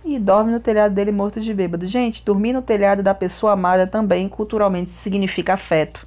e 0.04 0.20
dorme 0.20 0.52
no 0.52 0.60
telhado 0.60 0.94
dele 0.94 1.10
morto 1.10 1.40
de 1.40 1.52
bêbado. 1.52 1.86
Gente, 1.86 2.24
dormir 2.24 2.52
no 2.52 2.62
telhado 2.62 3.02
da 3.02 3.12
pessoa 3.14 3.52
amada 3.52 3.86
também 3.86 4.28
culturalmente 4.28 4.90
significa 5.02 5.54
afeto 5.54 6.06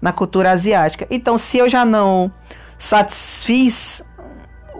na 0.00 0.12
cultura 0.12 0.52
asiática. 0.52 1.06
Então, 1.10 1.38
se 1.38 1.58
eu 1.58 1.68
já 1.68 1.84
não 1.84 2.32
satisfiz 2.78 4.02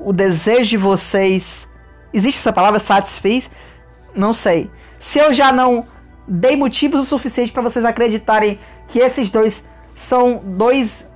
o 0.04 0.12
desejo 0.12 0.70
de 0.70 0.76
vocês, 0.76 1.68
existe 2.12 2.38
essa 2.38 2.52
palavra 2.52 2.80
satisfiz? 2.80 3.50
Não 4.14 4.32
sei. 4.32 4.70
Se 4.98 5.18
eu 5.18 5.34
já 5.34 5.52
não 5.52 5.84
dei 6.26 6.56
motivos 6.56 7.00
o 7.00 7.04
suficiente 7.06 7.52
para 7.52 7.62
vocês 7.62 7.84
acreditarem 7.84 8.58
que 8.88 8.98
esses 8.98 9.30
dois 9.30 9.66
são 9.94 10.40
dois 10.44 11.06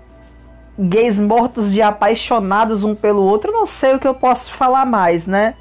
gays 0.78 1.18
mortos 1.18 1.72
de 1.72 1.82
apaixonados 1.82 2.82
um 2.82 2.94
pelo 2.94 3.22
outro, 3.22 3.52
não 3.52 3.66
sei 3.66 3.94
o 3.94 3.98
que 3.98 4.08
eu 4.08 4.14
posso 4.14 4.52
falar 4.54 4.86
mais, 4.86 5.26
né? 5.26 5.54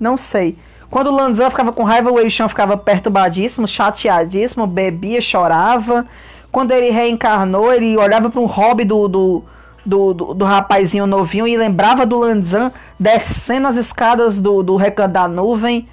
Não 0.00 0.16
sei. 0.16 0.58
Quando 0.90 1.08
o 1.08 1.14
Lanzan 1.14 1.50
ficava 1.50 1.72
com 1.72 1.82
raiva, 1.82 2.10
o 2.10 2.14
Wei 2.14 2.30
Chan 2.30 2.48
ficava 2.48 2.76
perturbadíssimo, 2.76 3.66
chateadíssimo, 3.66 4.66
bebia, 4.66 5.20
chorava. 5.20 6.06
Quando 6.56 6.72
ele 6.72 6.88
reencarnou, 6.88 7.70
ele 7.70 7.98
olhava 7.98 8.30
para 8.30 8.40
um 8.40 8.46
hobby 8.46 8.82
do, 8.82 9.06
do, 9.06 9.44
do, 9.84 10.14
do, 10.14 10.32
do 10.32 10.44
rapazinho 10.46 11.06
novinho 11.06 11.46
e 11.46 11.54
lembrava 11.54 12.06
do 12.06 12.18
Lanzan 12.18 12.72
descendo 12.98 13.68
as 13.68 13.76
escadas 13.76 14.40
do, 14.40 14.62
do 14.62 14.74
recanto 14.74 15.12
da 15.12 15.28
nuvem, 15.28 15.86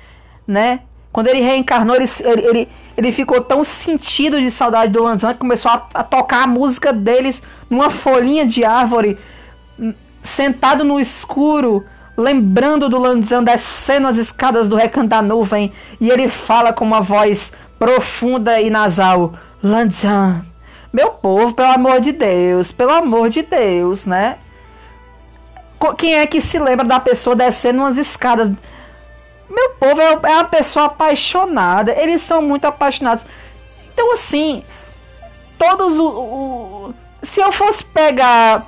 né? 0.48 0.80
Quando 1.12 1.28
ele 1.28 1.42
reencarnou, 1.42 1.98
ele, 1.98 2.06
ele, 2.24 2.70
ele 2.96 3.12
ficou 3.12 3.42
tão 3.42 3.62
sentido 3.62 4.40
de 4.40 4.50
saudade 4.50 4.94
do 4.94 5.04
Lanzan 5.04 5.34
que 5.34 5.40
começou 5.40 5.70
a, 5.70 5.86
a 5.94 6.02
tocar 6.02 6.46
a 6.46 6.48
música 6.48 6.94
deles 6.94 7.44
numa 7.70 7.90
folhinha 7.90 8.46
de 8.46 8.64
árvore, 8.64 9.18
sentado 10.24 10.86
no 10.86 10.98
escuro, 10.98 11.84
lembrando 12.16 12.88
do 12.88 12.98
Lanzan 12.98 13.44
descendo 13.44 14.08
as 14.08 14.16
escadas 14.16 14.70
do 14.70 14.78
recanto 14.78 15.10
da 15.10 15.22
nuvem, 15.22 15.74
e 16.00 16.10
ele 16.10 16.30
fala 16.30 16.72
com 16.72 16.86
uma 16.86 17.02
voz 17.02 17.52
profunda 17.78 18.62
e 18.62 18.70
nasal: 18.70 19.34
Lanzan, 19.62 20.46
meu 20.94 21.10
povo, 21.10 21.54
pelo 21.54 21.72
amor 21.72 22.00
de 22.00 22.12
Deus, 22.12 22.72
pelo 22.72 22.92
amor 22.92 23.30
de 23.30 23.42
Deus, 23.42 24.06
né? 24.06 24.38
Quem 25.98 26.16
é 26.16 26.28
que 26.28 26.40
se 26.40 26.60
lembra 26.60 26.86
da 26.86 27.00
pessoa 27.00 27.36
descendo 27.36 27.80
umas 27.80 27.98
escadas? 27.98 28.50
Meu 29.50 29.72
povo 29.72 30.00
é, 30.00 30.12
é 30.12 30.36
uma 30.36 30.44
pessoa 30.46 30.86
apaixonada, 30.86 31.92
eles 32.00 32.22
são 32.22 32.44
muito 32.44 32.66
apaixonados. 32.66 33.26
Então, 33.92 34.14
assim, 34.14 34.64
todos 35.58 35.98
o, 36.00 36.94
se 37.24 37.42
eu 37.42 37.52
fosse 37.52 37.84
pegar 37.84 38.68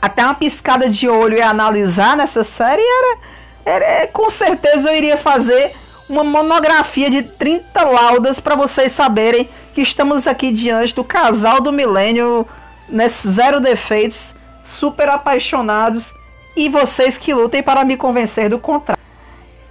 até 0.00 0.24
uma 0.24 0.34
piscada 0.34 0.88
de 0.88 1.08
olho 1.08 1.38
e 1.38 1.42
analisar 1.42 2.16
nessa 2.16 2.44
série, 2.44 2.82
era, 2.82 3.18
era 3.64 4.06
com 4.08 4.30
certeza 4.30 4.90
eu 4.90 4.96
iria 4.96 5.16
fazer 5.16 5.74
uma 6.08 6.22
monografia 6.22 7.10
de 7.10 7.22
30 7.22 7.84
laudas 7.84 8.40
para 8.40 8.54
vocês 8.54 8.94
saberem 8.94 9.48
que 9.78 9.82
estamos 9.82 10.26
aqui 10.26 10.50
diante 10.50 10.92
do 10.92 11.04
casal 11.04 11.60
do 11.60 11.70
milênio, 11.70 12.44
nesse 12.88 13.30
zero 13.30 13.60
defeitos, 13.60 14.20
super 14.64 15.08
apaixonados 15.08 16.12
e 16.56 16.68
vocês 16.68 17.16
que 17.16 17.32
lutem 17.32 17.62
para 17.62 17.84
me 17.84 17.96
convencer 17.96 18.50
do 18.50 18.58
contrário. 18.58 19.00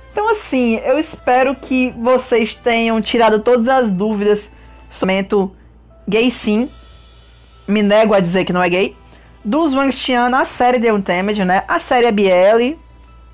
Então 0.09 0.31
assim, 0.31 0.75
eu 0.77 0.97
espero 0.97 1.53
que 1.55 1.93
vocês 1.97 2.55
tenham 2.55 3.01
tirado 3.01 3.39
todas 3.39 3.67
as 3.67 3.91
dúvidas 3.91 4.49
sobre 4.89 5.25
gay 6.07 6.31
sim. 6.31 6.69
Me 7.67 7.83
nego 7.83 8.13
a 8.13 8.21
dizer 8.21 8.45
que 8.45 8.53
não 8.53 8.63
é 8.63 8.69
gay 8.69 8.95
dos 9.43 9.73
Wang 9.73 9.91
Xian 9.91 10.29
na 10.29 10.45
série 10.45 10.79
The 10.79 10.93
Untamed, 10.93 11.43
né? 11.43 11.65
A 11.67 11.79
série 11.79 12.05
é 12.05 12.11
BL. 12.13 12.79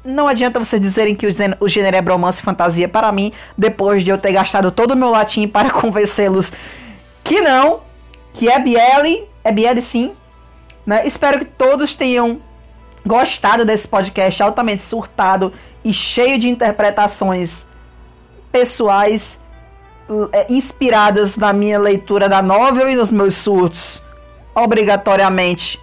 Não 0.03 0.27
adianta 0.27 0.59
vocês 0.59 0.81
dizerem 0.81 1.15
que 1.15 1.25
o 1.59 1.69
gênero 1.69 1.95
é 1.95 2.01
bromance 2.01 2.39
e 2.39 2.43
fantasia 2.43 2.89
para 2.89 3.11
mim, 3.11 3.31
depois 3.57 4.03
de 4.03 4.09
eu 4.09 4.17
ter 4.17 4.33
gastado 4.33 4.69
todo 4.69 4.91
o 4.91 4.97
meu 4.97 5.09
latim 5.09 5.47
para 5.47 5.71
convencê-los 5.71 6.51
que 7.23 7.39
não, 7.39 7.81
que 8.33 8.49
é 8.49 8.59
BL, 8.59 9.23
é 9.43 9.51
BL 9.51 9.81
sim. 9.81 10.11
Né? 10.85 11.07
Espero 11.07 11.39
que 11.39 11.45
todos 11.45 11.95
tenham 11.95 12.41
gostado 13.05 13.63
desse 13.63 13.87
podcast 13.87 14.43
altamente 14.43 14.83
surtado 14.83 15.53
e 15.83 15.93
cheio 15.93 16.37
de 16.37 16.49
interpretações 16.49 17.65
pessoais 18.51 19.39
é, 20.33 20.45
inspiradas 20.49 21.37
na 21.37 21.53
minha 21.53 21.79
leitura 21.79 22.27
da 22.27 22.41
novel 22.41 22.89
e 22.89 22.95
nos 22.95 23.09
meus 23.09 23.35
surtos, 23.35 24.01
obrigatoriamente 24.53 25.79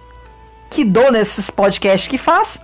que 0.69 0.85
dou 0.85 1.11
nesses 1.11 1.49
podcasts 1.49 2.07
que 2.07 2.17
faço. 2.17 2.59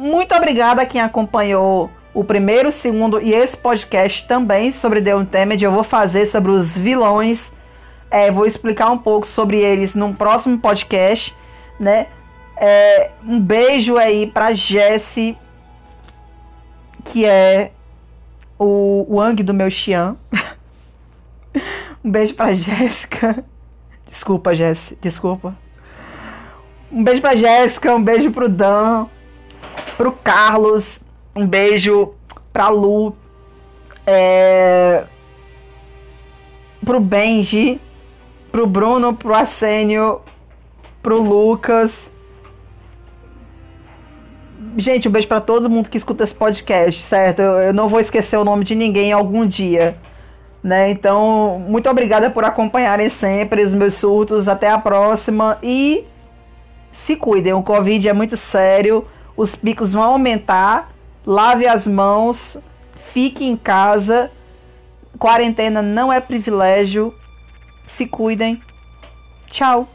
Muito 0.00 0.34
obrigada 0.34 0.80
a 0.80 0.86
quem 0.86 0.98
acompanhou 0.98 1.90
o 2.14 2.24
primeiro, 2.24 2.72
segundo 2.72 3.20
e 3.20 3.32
esse 3.34 3.54
podcast 3.54 4.26
também 4.26 4.72
sobre 4.72 5.02
The 5.02 5.14
Untamed. 5.14 5.62
Eu 5.62 5.70
vou 5.70 5.84
fazer 5.84 6.24
sobre 6.24 6.50
os 6.50 6.74
vilões. 6.74 7.52
É, 8.10 8.30
vou 8.30 8.46
explicar 8.46 8.90
um 8.90 8.96
pouco 8.96 9.26
sobre 9.26 9.58
eles 9.58 9.94
num 9.94 10.14
próximo 10.14 10.58
podcast, 10.58 11.36
né? 11.78 12.06
É, 12.56 13.10
um 13.22 13.38
beijo 13.38 13.98
aí 13.98 14.26
pra 14.26 14.54
Jessie, 14.54 15.36
que 17.04 17.26
é 17.26 17.70
o 18.58 19.04
Wang 19.06 19.42
do 19.42 19.52
meu 19.52 19.70
Xian. 19.70 20.16
um 22.02 22.10
beijo 22.10 22.32
pra 22.32 22.54
Jéssica. 22.54 23.44
Desculpa, 24.08 24.54
Jessie. 24.54 24.96
Desculpa. 25.02 25.54
Um 26.90 27.04
beijo 27.04 27.20
pra 27.20 27.36
Jéssica, 27.36 27.94
um 27.94 28.02
beijo 28.02 28.30
pro 28.30 28.48
Dan, 28.48 29.06
pro 29.96 30.12
Carlos, 30.12 31.00
um 31.34 31.46
beijo 31.46 32.14
pra 32.52 32.68
Lu, 32.68 33.14
é, 34.06 35.04
pro 36.84 37.00
Benji, 37.00 37.80
pro 38.50 38.66
Bruno, 38.66 39.14
pro 39.14 39.34
Assênio, 39.34 40.20
pro 41.02 41.20
Lucas. 41.20 42.10
Gente, 44.76 45.08
um 45.08 45.10
beijo 45.10 45.28
para 45.28 45.40
todo 45.40 45.70
mundo 45.70 45.90
que 45.90 45.96
escuta 45.96 46.24
esse 46.24 46.34
podcast, 46.34 47.02
certo? 47.02 47.40
Eu, 47.40 47.72
não 47.72 47.88
vou 47.88 48.00
esquecer 48.00 48.36
o 48.36 48.44
nome 48.44 48.64
de 48.64 48.74
ninguém 48.74 49.12
algum 49.12 49.46
dia. 49.46 49.96
Né? 50.62 50.90
Então, 50.90 51.58
muito 51.66 51.88
obrigada 51.88 52.30
por 52.30 52.44
acompanharem 52.44 53.08
sempre 53.08 53.62
os 53.62 53.72
meus 53.72 53.94
surtos. 53.94 54.48
Até 54.48 54.68
a 54.68 54.78
próxima 54.78 55.58
e 55.62 56.04
se 56.92 57.16
cuidem, 57.16 57.52
o 57.52 57.62
Covid 57.62 58.08
é 58.08 58.12
muito 58.12 58.36
sério, 58.36 59.06
os 59.36 59.54
picos 59.54 59.92
vão 59.92 60.02
aumentar. 60.02 60.92
Lave 61.26 61.66
as 61.66 61.86
mãos, 61.86 62.56
fique 63.12 63.44
em 63.44 63.56
casa. 63.56 64.30
Quarentena 65.18 65.82
não 65.82 66.12
é 66.12 66.20
privilégio. 66.20 67.14
Se 67.88 68.06
cuidem. 68.06 68.60
Tchau. 69.48 69.88